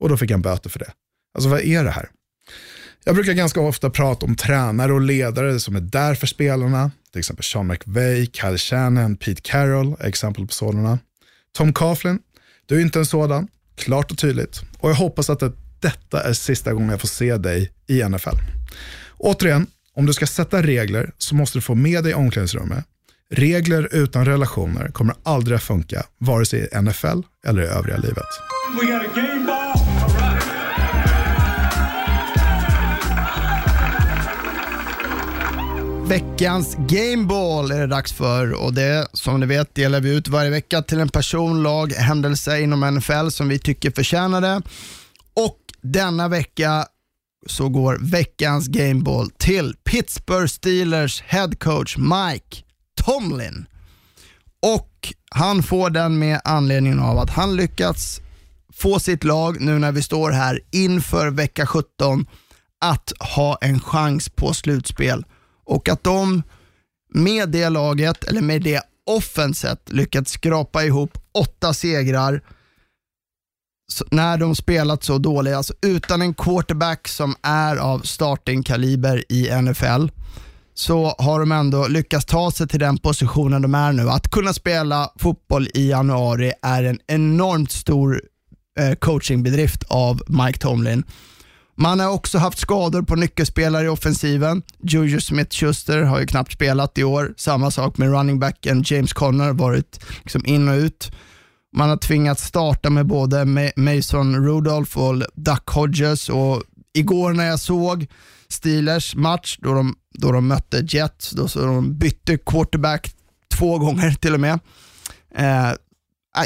[0.00, 0.92] och då fick han böter för det.
[1.34, 2.08] Alltså vad är det här?
[3.04, 6.90] Jag brukar ganska ofta prata om tränare och ledare som är där för spelarna.
[7.12, 10.98] Till exempel Sean McVay, Kyle Shannon, Pete Carroll är exempel på sådana.
[11.52, 12.18] Tom Coughlin,
[12.66, 14.60] du är inte en sådan, klart och tydligt.
[14.78, 15.42] Och jag hoppas att
[15.80, 18.36] detta är sista gången jag får se dig i NFL.
[19.16, 22.84] Återigen, om du ska sätta regler så måste du få med dig omklädningsrummet.
[23.32, 28.26] Regler utan relationer kommer aldrig att funka, vare sig i NFL eller i övriga livet.
[36.08, 40.50] Veckans Gameball är det dags för och det som ni vet delar vi ut varje
[40.50, 44.62] vecka till en person, lag, händelse inom NFL som vi tycker förtjänar det.
[45.34, 46.86] Och denna vecka
[47.46, 52.69] så går veckans Gameball till Pittsburgh Steelers head coach Mike
[53.04, 53.66] Tomlin.
[54.62, 58.20] Och han får den med anledning av att han lyckats
[58.72, 62.26] få sitt lag nu när vi står här inför vecka 17
[62.80, 65.24] att ha en chans på slutspel
[65.64, 66.42] och att de
[67.14, 72.42] med det laget, eller med det offenset, lyckats skrapa ihop åtta segrar
[74.10, 79.62] när de spelat så dåligt, alltså utan en quarterback som är av starting kaliber i
[79.62, 80.06] NFL,
[80.74, 84.10] så har de ändå lyckats ta sig till den positionen de är nu.
[84.10, 88.22] Att kunna spela fotboll i januari är en enormt stor
[88.78, 91.04] eh, coachingbedrift av Mike Tomlin.
[91.76, 94.62] Man har också haft skador på nyckelspelare i offensiven.
[94.82, 97.34] Juju Smith-Schuster har ju knappt spelat i år.
[97.36, 101.12] Samma sak med running backen James Conner, varit liksom in och ut.
[101.76, 106.62] Man har tvingats starta med både Mason Rudolph och Duck Hodges och
[106.94, 108.06] igår när jag såg
[108.48, 113.14] Steelers match då de, då de mötte Jets, då så de bytte quarterback
[113.54, 114.58] två gånger till och med.
[115.34, 115.72] Eh,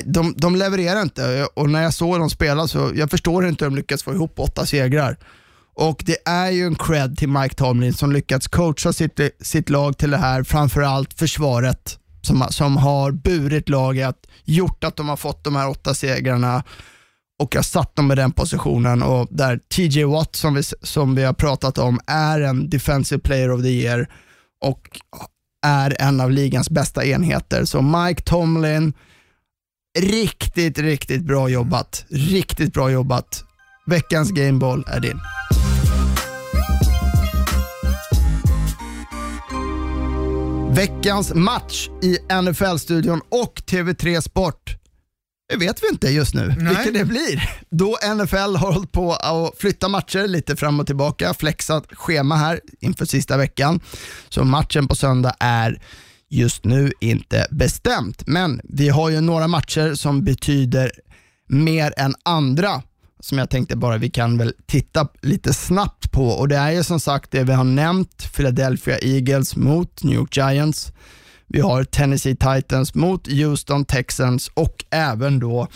[0.05, 3.71] de, de levererar inte och när jag såg dem spela så jag förstår inte hur
[3.71, 5.17] de lyckas få ihop åtta segrar.
[5.77, 9.99] Och det är ju en cred till Mike Tomlin som lyckats coacha sitt, sitt lag
[9.99, 15.45] till det här, framförallt försvaret som, som har burit laget, gjort att de har fått
[15.45, 16.63] de här åtta segrarna
[17.43, 21.23] och jag satt dem i den positionen och där TJ Watt som vi, som vi
[21.25, 24.09] har pratat om är en defensive player of the year
[24.65, 25.01] och
[25.67, 27.65] är en av ligans bästa enheter.
[27.65, 28.93] Så Mike Tomlin,
[29.99, 32.05] Riktigt, riktigt bra jobbat.
[32.09, 33.45] Riktigt bra jobbat.
[33.87, 35.21] Veckans Gameball är din.
[40.75, 44.77] Veckans match i NFL-studion och TV3 Sport.
[45.49, 46.75] Det vet vi inte just nu Nej.
[46.75, 47.51] vilken det blir.
[47.71, 52.61] Då NFL har hållit på att flytta matcher lite fram och tillbaka, flexat schema här
[52.81, 53.81] inför sista veckan.
[54.29, 55.83] Så matchen på söndag är
[56.31, 58.27] just nu inte bestämt.
[58.27, 60.93] Men vi har ju några matcher som betyder
[61.49, 62.83] mer än andra
[63.21, 66.85] som jag tänkte bara vi kan väl titta lite snabbt på och det är ju
[66.85, 70.93] som sagt det vi har nämnt, Philadelphia Eagles mot New York Giants.
[71.49, 75.69] Vi har Tennessee Titans mot Houston Texans och även då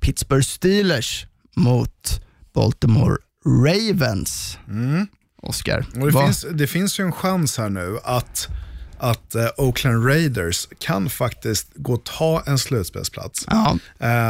[0.00, 2.20] Pittsburgh Steelers mot
[2.54, 3.16] Baltimore
[3.46, 4.58] Ravens.
[4.68, 5.06] Mm.
[5.42, 5.86] Oscar.
[5.94, 8.48] det, finns, det finns ju en chans här nu att
[8.98, 13.46] att eh, Oakland Raiders kan faktiskt gå och ta en slutspelsplats.
[13.50, 13.78] Ja.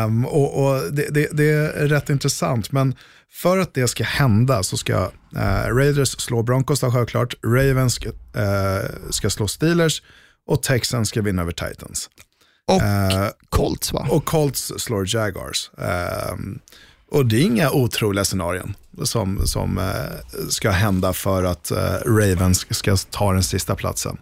[0.04, 2.94] Um, och, och det, det, det, är rätt intressant, men
[3.32, 5.04] för att det ska hända så ska
[5.36, 8.12] uh, Raiders slå Broncos då självklart, Ravens uh,
[9.10, 10.02] ska slå Steelers
[10.46, 12.10] och Texans ska vinna över Titans.
[12.66, 14.06] Och uh, Colts va?
[14.10, 15.70] Och Colts slår Jaguars.
[16.32, 16.58] Um,
[17.10, 19.92] och det är inga otroliga scenarion som, som
[20.48, 21.72] ska hända för att
[22.06, 24.18] Ravens ska ta den sista platsen.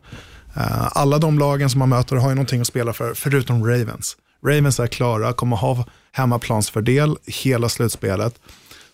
[0.56, 4.16] Eh, alla de lagen som man möter har ju någonting att spela för, förutom Ravens.
[4.46, 8.34] Ravens är klara, kommer ha hemmaplansfördel hela slutspelet.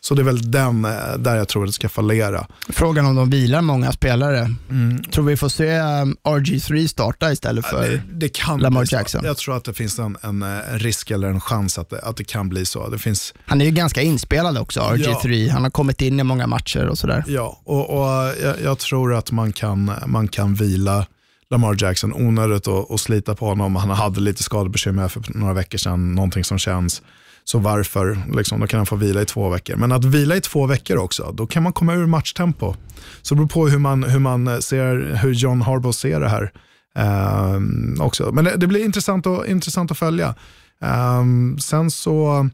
[0.01, 2.47] Så det är väl den eh, där jag tror det ska fallera.
[2.69, 4.55] Frågan om de vilar många spelare.
[4.71, 5.03] Mm.
[5.03, 7.83] Tror vi får se um, RG3 starta istället för...
[7.83, 8.87] Det, det kan Lamar.
[8.93, 9.25] Jackson.
[9.25, 12.17] Jag tror att det finns en, en, eh, risk eller en chans att det, att
[12.17, 12.89] det kan bli så.
[12.89, 15.51] Det finns, Han är ju ganska inspelad också, RG3.
[15.51, 17.25] Han har kommit in i många matcher och sådär.
[17.27, 21.07] ja, och, och jag, jag tror att man kan, man kan vila
[21.51, 23.77] Lamar Jackson onödigt och, och slita på honom.
[23.77, 27.03] Han hade lite skadebekymmer för några veckor sedan, någonting som känns.
[27.51, 28.23] Så varför?
[28.37, 29.77] Liksom, då kan han få vila i två veckor.
[29.77, 32.75] Men att vila i två veckor också, då kan man komma ur matchtempo.
[33.23, 36.29] Så det beror på hur man, hur man eh, ser, hur John Harbaugh ser det
[36.29, 36.53] här.
[36.95, 38.33] Ehm, också.
[38.33, 40.35] Men det, det blir intressant, och, intressant att följa.
[40.81, 42.49] Ehm, sen så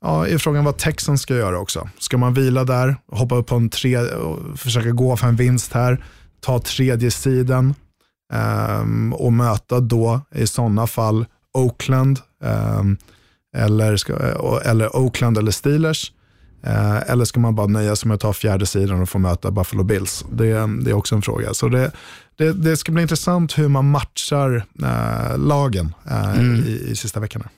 [0.00, 1.88] ja, är frågan vad Texan ska göra också.
[1.98, 5.72] Ska man vila där, hoppa upp på en tre, och försöka gå för en vinst
[5.72, 6.04] här,
[6.40, 7.74] ta tredje sidan
[8.32, 12.96] ehm, och möta då i sådana fall Oakland ehm,
[13.56, 14.12] eller, ska,
[14.64, 16.12] eller Oakland eller Steelers.
[16.66, 19.50] Eh, eller ska man bara nöja sig med att ta fjärde sidan och få möta
[19.50, 20.24] Buffalo Bills?
[20.32, 21.54] Det, det är också en fråga.
[21.54, 21.90] Så det,
[22.38, 27.48] det, det ska bli intressant hur man matchar eh, lagen eh, i, i sista veckorna.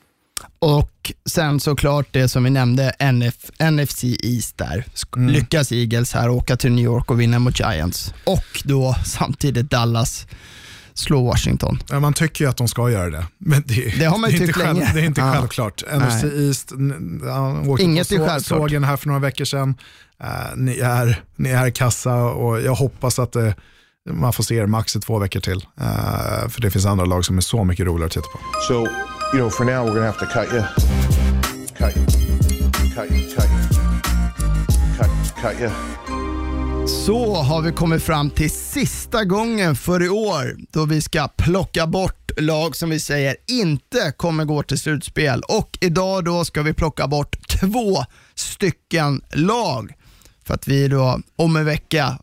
[0.59, 3.35] Och sen såklart det som vi nämnde, NF,
[3.73, 4.85] NFC East där.
[4.95, 8.15] Sk- Lyckas Eagles här åka till New York och vinna mot Giants.
[8.25, 10.27] Och då samtidigt Dallas
[10.95, 11.79] slå Washington.
[11.91, 14.37] Ja, Man tycker ju att de ska göra det, men det, Det har man ju
[14.37, 14.91] är inte tyckt länge.
[14.95, 15.33] det är inte Ja.
[15.33, 15.83] självklart.
[15.93, 18.43] NFC East, n- ja, Inget på är så, självklart.
[18.71, 19.75] sågen här för några veckor sedan.
[20.23, 23.55] Eh, ni, är, ni är kassa och jag hoppas att det,
[24.11, 25.67] man får se er max i två veckor till.
[25.81, 28.39] Eh, för det finns andra lag som är så mycket roligare att titta på.
[28.69, 28.89] So, you
[29.33, 30.63] know, for now, we're gonna have to cut you.
[31.79, 32.07] Cut you.
[32.95, 33.35] Cut you.
[33.35, 33.81] Cut you.
[34.99, 35.11] Cut,
[35.43, 35.71] cut you.
[36.87, 41.87] Så har vi kommit fram till sista gången för i år då vi ska plocka
[41.87, 45.43] bort lag som vi säger inte kommer gå till slutspel.
[45.49, 48.05] Och idag då ska vi plocka bort två
[48.35, 49.93] stycken lag.
[50.47, 52.19] För att vi då om en vecka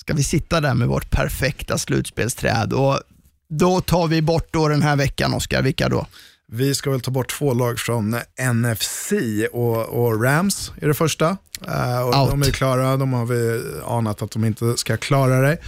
[0.00, 2.72] ska vi sitta där med vårt perfekta slutspelsträd.
[2.72, 3.00] Och
[3.48, 5.62] då tar vi bort då den här veckan, Oskar.
[5.62, 6.06] Vilka då?
[6.52, 8.16] Vi ska väl ta bort två lag från
[8.54, 9.12] NFC
[9.52, 11.36] och, och Rams är det första.
[11.68, 12.30] Eh, och Out.
[12.30, 15.58] de är klara, de har vi anat att de inte ska klara det.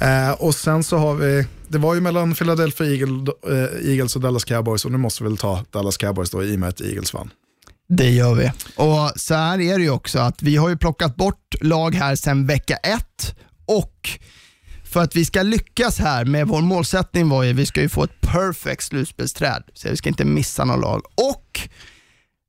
[0.00, 4.22] Eh, och sen så har vi, det var ju mellan Philadelphia Eagle, eh, Eagles och
[4.22, 6.80] Dallas Cowboys och nu måste vi väl ta Dallas Cowboys då i och med att
[6.80, 7.30] Eagles vann.
[7.88, 8.52] Det gör vi.
[8.76, 12.16] Och så här är det ju också att vi har ju plockat bort lag här
[12.16, 13.34] sedan vecka ett
[13.66, 14.10] och
[14.90, 18.04] för att vi ska lyckas här med vår målsättning var ju vi ska ju få
[18.04, 19.62] ett perfect slutspelsträd.
[19.74, 21.02] Så vi ska inte missa någon lag.
[21.14, 21.68] Och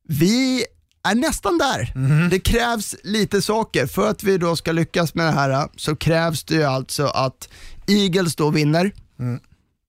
[0.08, 0.64] vi
[1.04, 1.92] är nästan där.
[2.28, 3.86] Det krävs lite saker.
[3.86, 7.48] För att vi då ska lyckas med det här så krävs det ju alltså att
[7.86, 8.92] Eagles då vinner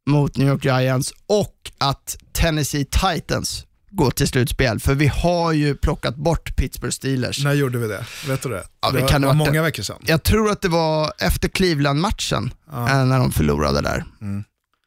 [0.07, 4.79] mot New York Giants och att Tennessee Titans går till slutspel.
[4.79, 7.43] För vi har ju plockat bort Pittsburgh Steelers.
[7.43, 8.05] När gjorde vi det?
[8.27, 8.63] Vet du det?
[8.81, 9.65] Ja, det det var, kan det ha var varit många det.
[9.67, 9.97] veckor sedan.
[10.05, 14.03] Jag tror att det var efter Cleveland-matchen eh, när de förlorade där.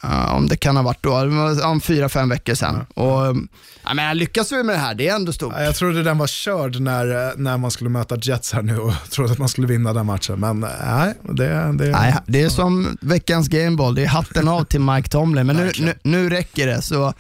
[0.02, 2.86] Ja, om det kan ha varit då, det var om fyra, fem veckor sedan.
[2.94, 3.48] Och, um,
[3.84, 5.52] ja, men jag lyckas vi med det här, det är ändå stort.
[5.56, 8.92] Ja, Jag trodde den var körd när, när man skulle möta Jets här nu och
[9.10, 10.40] trodde att man skulle vinna den matchen.
[10.40, 14.64] Men eh, nej, det, det, Nej, det är som veckans gameball, det är hatten av
[14.64, 15.46] till Mike Tomlin.
[15.46, 16.82] Men nu, nu, nu räcker det.
[16.82, 17.14] Så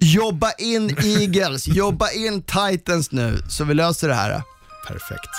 [0.00, 4.42] jobba in Eagles, jobba in Titans nu, så vi löser det här.
[4.88, 5.30] perfekt.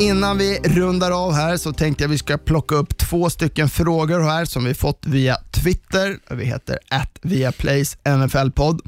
[0.00, 4.20] Innan vi rundar av här så tänkte jag vi ska plocka upp två stycken frågor
[4.20, 6.18] här som vi fått via Twitter.
[6.30, 8.80] Vi heter att Viaplays NFL-podd.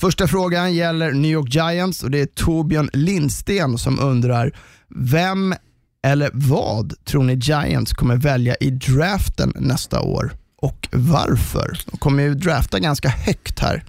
[0.00, 4.52] Första frågan gäller New York Giants och det är Torbjörn Lindsten som undrar
[4.88, 5.54] vem
[6.02, 11.78] eller vad tror ni Giants kommer välja i draften nästa år och varför?
[11.90, 13.84] De kommer ju drafta ganska högt här.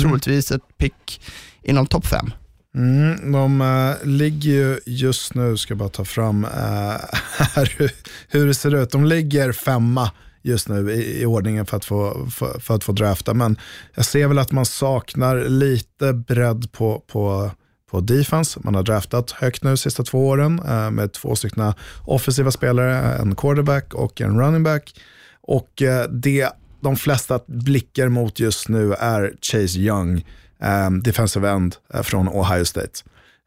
[0.00, 1.20] Troligtvis ett pick
[1.62, 2.32] inom topp fem.
[2.74, 6.50] Mm, de eh, ligger ju just nu, ska jag bara ta fram eh,
[7.38, 7.90] här hur,
[8.28, 8.90] hur det ser ut.
[8.90, 10.10] De ligger femma
[10.42, 13.34] just nu i, i ordningen för att, få, för, för att få drafta.
[13.34, 13.56] Men
[13.94, 17.50] jag ser väl att man saknar lite bredd på, på,
[17.90, 18.60] på defense.
[18.64, 21.72] Man har draftat högt nu de sista två åren eh, med två stycken
[22.04, 24.94] offensiva spelare, eh, en quarterback och en running back.
[25.40, 26.48] Och eh, det
[26.80, 30.26] de flesta blickar mot just nu är Chase Young,
[30.62, 33.02] eh, defensive end eh, från Ohio State.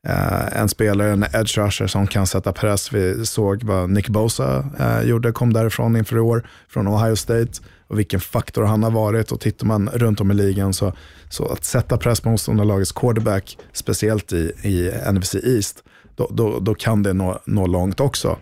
[0.10, 2.93] Uh, en spelare, en edge rusher som kan sätta press.
[2.93, 7.51] Vi såg vad Nick Bosa uh, gjorde, kom därifrån inför i år, från Ohio State.
[7.88, 9.32] Och vilken faktor han har varit.
[9.32, 10.93] Och tittar man runt om i ligan så,
[11.30, 15.84] så att sätta press på motståndarlagets quarterback, speciellt i, i NFC East,
[16.16, 18.38] då, då, då kan det nå, nå långt också.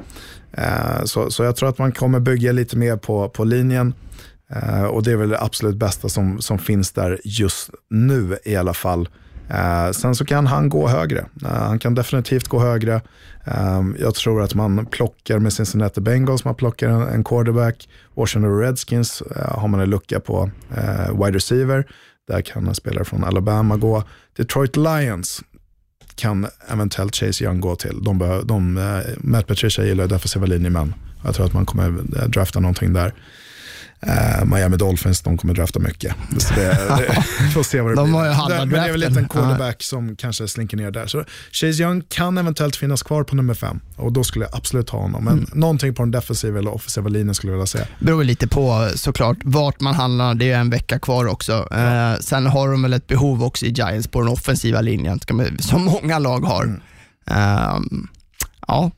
[0.58, 3.94] Uh, så, så jag tror att man kommer bygga lite mer på, på linjen.
[4.90, 8.74] Och det är väl det absolut bästa som, som finns där just nu i alla
[8.74, 9.10] fall.
[9.54, 11.20] Eh, sen så kan han gå högre.
[11.20, 13.02] Eh, han kan definitivt gå högre.
[13.46, 17.90] Eh, jag tror att man plockar med Cincinnati Bengals, man plockar en, en quarterback.
[18.16, 21.88] Washington Redskins eh, har man en lucka på eh, wide receiver.
[22.28, 24.04] Där kan en spelare från Alabama gå.
[24.38, 25.42] Detroit Lions
[26.16, 28.04] kan eventuellt Chase Young gå till.
[28.04, 30.94] De, de, eh, Matt Patricia gillar defensiva linjemän.
[31.24, 31.92] Jag tror att man kommer
[32.28, 33.14] drafta någonting där.
[34.08, 36.16] Eh, Miami Dolphins, de kommer drafta mycket.
[36.38, 36.62] Så det,
[36.98, 37.22] det,
[37.54, 38.14] får se vad det De blir.
[38.20, 41.08] har ju halva Det- Men det är väl en quarterback som kanske slinker ner där.
[41.08, 44.90] Så Chase Young kan eventuellt finnas kvar på nummer fem och då skulle jag absolut
[44.90, 45.24] ha honom.
[45.24, 45.50] Men Mm.
[45.54, 47.86] någonting på den defensiva eller offensiva linjen skulle jag vilja säga.
[48.00, 51.68] beror lite på såklart vart man handlar, det är en vecka kvar också.
[51.72, 55.20] Eh, sen har de väl ett behov också i Giants på den offensiva linjen,
[55.60, 56.64] som många lag har.
[56.64, 56.82] Mm.
[57.28, 58.08] Ehm,
[58.68, 58.92] ja,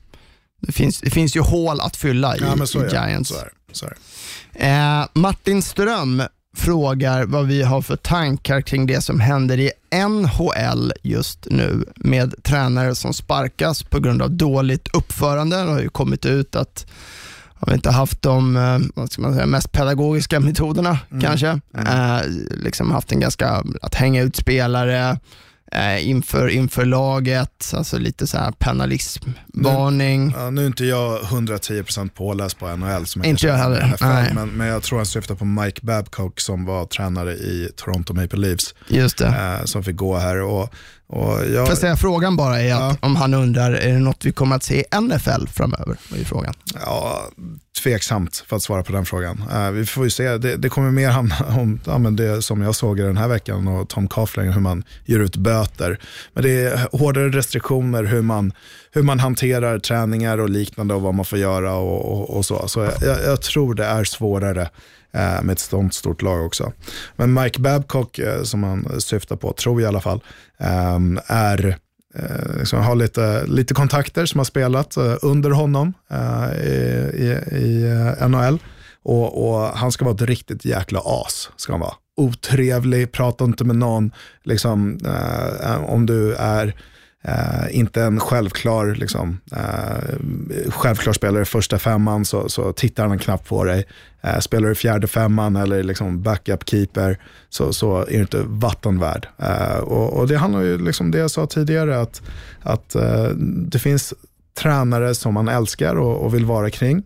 [0.61, 2.89] det finns, det finns ju hål att fylla i, Ja, i det.
[2.91, 3.33] Giants.
[4.53, 6.23] Eh, Martin Ström
[6.55, 9.71] frågar vad vi har för tankar kring det som händer i
[10.07, 15.63] NHL just nu med tränare som sparkas på grund av dåligt uppförande.
[15.63, 16.85] Det har ju kommit ut att
[17.55, 21.47] har vi inte haft de eh, säga, mest pedagogiska metoderna kanske.
[21.77, 22.19] Eh,
[22.51, 25.19] liksom haft en ganska, att hänga ut spelare
[25.75, 30.33] eh, inför, inför laget, alltså lite så här penalismvarning.
[30.37, 34.31] Ja, nu är inte jag 110% påläst på NHL som Inte jag heller, NFL, nej.
[34.33, 38.39] men, men jag tror han syftar på Mike Babcock som var tränare i Toronto Maple
[38.39, 39.27] Leafs Just det.
[39.59, 40.41] eh, som fick gå här.
[40.41, 40.73] Och,
[41.13, 42.95] och jag, Får säga frågan bara är att Ja.
[43.07, 45.97] om han undrar, är det något vi kommer att se i NFL framöver?
[46.09, 46.53] Var ju frågan.
[46.85, 47.21] Ja,
[47.83, 49.43] tveksamt för att svara på den frågan.
[49.53, 52.61] Eh, vi får ju se, det, det kommer mer handla om ja, men det som
[52.61, 55.99] jag såg i den här veckan och Tom Coughlin, hur man ger ut böter.
[56.33, 58.53] Men det är hårdare restriktioner hur man,
[58.93, 62.67] hur man hanterar träningar och liknande och vad man får göra och, och, och så.
[62.67, 64.61] Så jag, jag, tror det är svårare
[65.11, 66.71] eh, med ett sånt stort lag också.
[67.15, 70.23] Men Mike Babcock, eh, som han syftar på, tror jag i alla fall,
[70.59, 71.77] ehm, eh, är
[72.59, 77.83] liksom har lite, lite kontakter som har spelat eh, under honom eh, i, i, i
[78.19, 78.59] eh, NHL.
[79.03, 81.49] Och, och han ska vara ett riktigt jäkla as.
[81.55, 81.93] Ska han vara.
[82.17, 84.11] Otrevlig, prata inte med någon.
[84.43, 84.99] Liksom,
[85.63, 86.73] eh, om du är
[87.27, 93.19] Uh, inte en självklar, liksom, uh, självklar spelare i första femman så, så tittar han
[93.19, 93.85] knappt på dig.
[94.27, 97.19] Uh, spelar du i fjärde femman eller liksom backup keeper
[97.49, 99.27] så, så är du inte vattenvärd.
[99.37, 102.21] Eh, och, och det handlar ju liksom det jag sa tidigare att,
[102.61, 102.95] att
[103.45, 104.13] det finns
[104.57, 107.03] tränare som man älskar och, och vill vara kring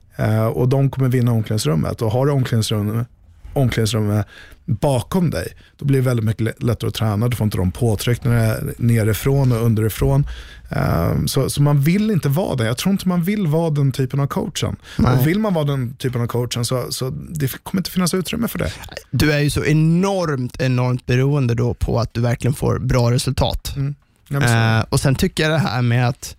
[0.54, 3.06] och de kommer vinna omklädningsrummet och har du omklädningsrum,
[3.54, 4.28] omklädningsrummet
[4.68, 5.48] bakom dig,
[5.78, 7.28] då blir det väldigt mycket lä- lättare att träna.
[7.28, 10.28] Du får inte de påtryckningarna nerifrån och underifrån.
[10.70, 12.66] Eh, så, så man vill inte vara det.
[12.66, 14.76] Jag tror inte man vill vara den typen av coachen.
[14.98, 18.48] Och vill man vara den typen av coachen så, så det kommer inte finnas utrymme
[18.48, 18.72] för det.
[19.12, 23.74] Du är ju så enormt, enormt beroende då på att du verkligen får bra resultat.
[23.76, 26.36] Ja, men så- Eh, och sen tycker jag det här med att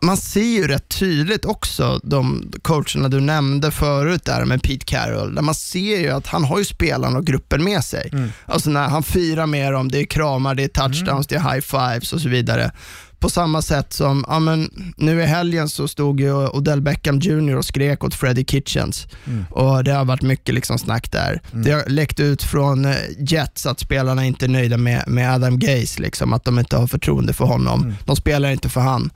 [0.00, 5.34] man ser ju rätt tydligt också de coacherna du nämnde förut där med Pete Carroll,
[5.34, 8.10] där man ser ju att han har ju spelarna och gruppen med sig.
[8.46, 11.60] Alltså när han firar med dem, det är kramar, det är touchdowns, det är high
[11.60, 12.70] fives och så vidare.
[13.18, 17.56] På samma sätt som, ja men nu i helgen så stod ju Odell Beckham Jr
[17.56, 19.06] och skrek åt Freddie Kitchens
[19.50, 21.40] och det har varit mycket liksom snack där.
[21.52, 25.58] Det har läckt ut från eh, Jets att spelarna inte är nöjda med, med Adam
[25.58, 27.80] Gaze, liksom, att de inte har förtroende för honom.
[28.04, 29.10] De spelar inte för han.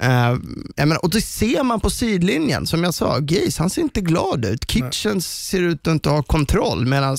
[0.00, 4.00] Jag menar, och det ser man på sidlinjen, som jag sa, Gaze han ser inte
[4.00, 4.70] glad ut.
[4.70, 7.16] Kitchens ser ut att inte ha kontroll medan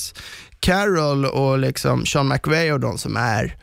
[0.59, 3.55] Carroll och liksom Sean McVay och de som är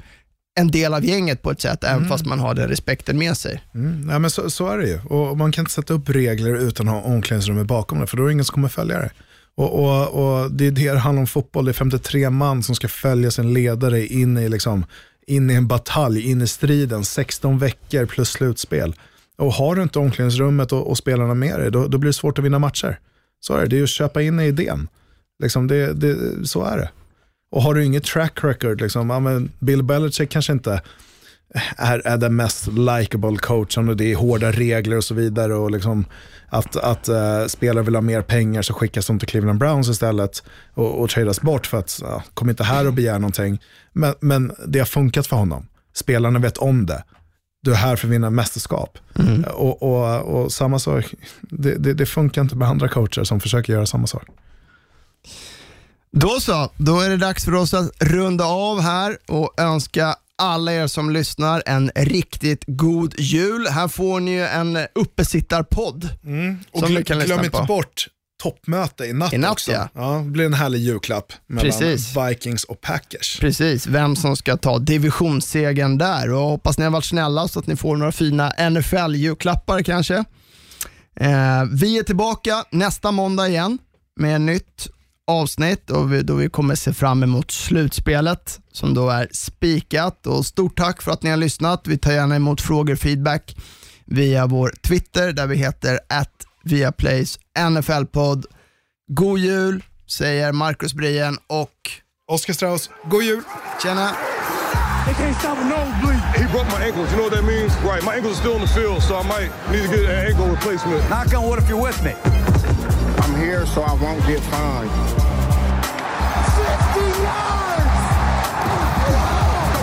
[0.58, 3.62] en del av gänget på ett sätt, även fast man har den respekten med sig.
[3.74, 5.00] Mm, ja, men så, så är det ju.
[5.00, 8.22] Och man kan inte sätta upp regler utan att ha omklädningsrummet bakom det, för då
[8.22, 9.10] är det ingen som kommer följa det.
[9.56, 12.74] Och, och, och Det är det det handlar om fotboll, det är 53 man som
[12.74, 14.84] ska följa sin ledare in i, liksom,
[15.26, 18.94] in i en batalj, in i striden, 16 veckor plus slutspel.
[19.36, 22.38] Och har du inte omklädningsrummet och, och spelarna med dig, då, då blir det svårt
[22.38, 22.98] att vinna matcher.
[23.40, 24.88] Så är det, det är ju att köpa in i idén.
[25.42, 26.16] Liksom det, det,
[26.48, 26.90] så är det.
[27.50, 30.82] Och har du inget track record, liksom, ja, men Bill Belichick kanske inte
[31.76, 35.54] är, är den mest likable coachen och det är hårda regler och så vidare.
[35.54, 36.04] Och liksom
[36.48, 40.42] att att uh, spelare vill ha mer pengar så skickas de till Cleveland Browns istället
[40.74, 43.62] och, och tradas bort för att, ja, kom inte här och begär någonting.
[43.92, 45.66] Men, men det har funkat för honom.
[45.94, 47.04] Spelarna vet om det.
[47.62, 48.98] Du är här för att vinna mästerskap.
[49.54, 53.72] Och, och, och samma sak, det, det, det funkar inte med andra coacher som försöker
[53.72, 54.24] göra samma sak.
[56.10, 60.72] Då så, då är det dags för oss att runda av här och önska alla
[60.72, 63.66] er som lyssnar en riktigt god jul.
[63.66, 66.04] Här får ni ju en uppesittarpodd.
[66.72, 67.64] Och Som glöm, ni kan glöm inte på.
[67.64, 68.06] bort
[68.42, 69.72] toppmöte i natt, I natt, också.
[69.72, 69.88] ja.
[69.94, 72.16] Ja, det blir en härlig julklapp mellan Precis.
[72.16, 73.40] Vikings och Packers.
[73.40, 77.66] Precis, vem som ska ta divisionssegern där och hoppas ni har varit snälla så att
[77.66, 80.24] ni får några fina NFL-julklappar kanske.
[81.20, 83.78] Eh, vi är tillbaka nästa måndag igen
[84.20, 84.88] med nytt
[85.26, 90.26] avsnitt och vi, då vi kommer se fram emot slutspelet som då är spikat.
[90.26, 91.86] Och stort tack för att ni har lyssnat.
[91.86, 93.56] Vi tar gärna emot frågor och feedback
[94.04, 98.46] via vår Twitter där vi heter att Viaplays NFL-podd.
[99.08, 101.90] God jul säger Marcus Brien och
[102.28, 103.42] Oskar Strauss, god jul!
[103.82, 104.10] tjena!
[105.06, 106.20] They can't stop a nosebleed.
[106.34, 107.10] He broke my ankles.
[107.10, 107.72] You know what that means?
[107.84, 108.02] Right.
[108.02, 110.48] My ankles are still in the field, so I might need to get an ankle
[110.48, 111.08] replacement.
[111.08, 112.14] Knock on wood if you're with me.
[113.36, 114.90] I'm here so I won't get fined.
[116.56, 118.06] 50 yards!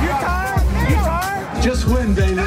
[0.01, 0.89] You tired?
[0.89, 1.62] You tired?
[1.62, 2.41] Just win, baby.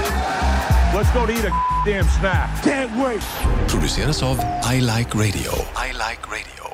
[0.92, 1.52] Let's go to eat a
[1.84, 2.50] damn snack.
[2.64, 3.22] Can't wait.
[3.68, 5.52] produceras av I Like Radio.
[5.76, 6.65] I Like Radio.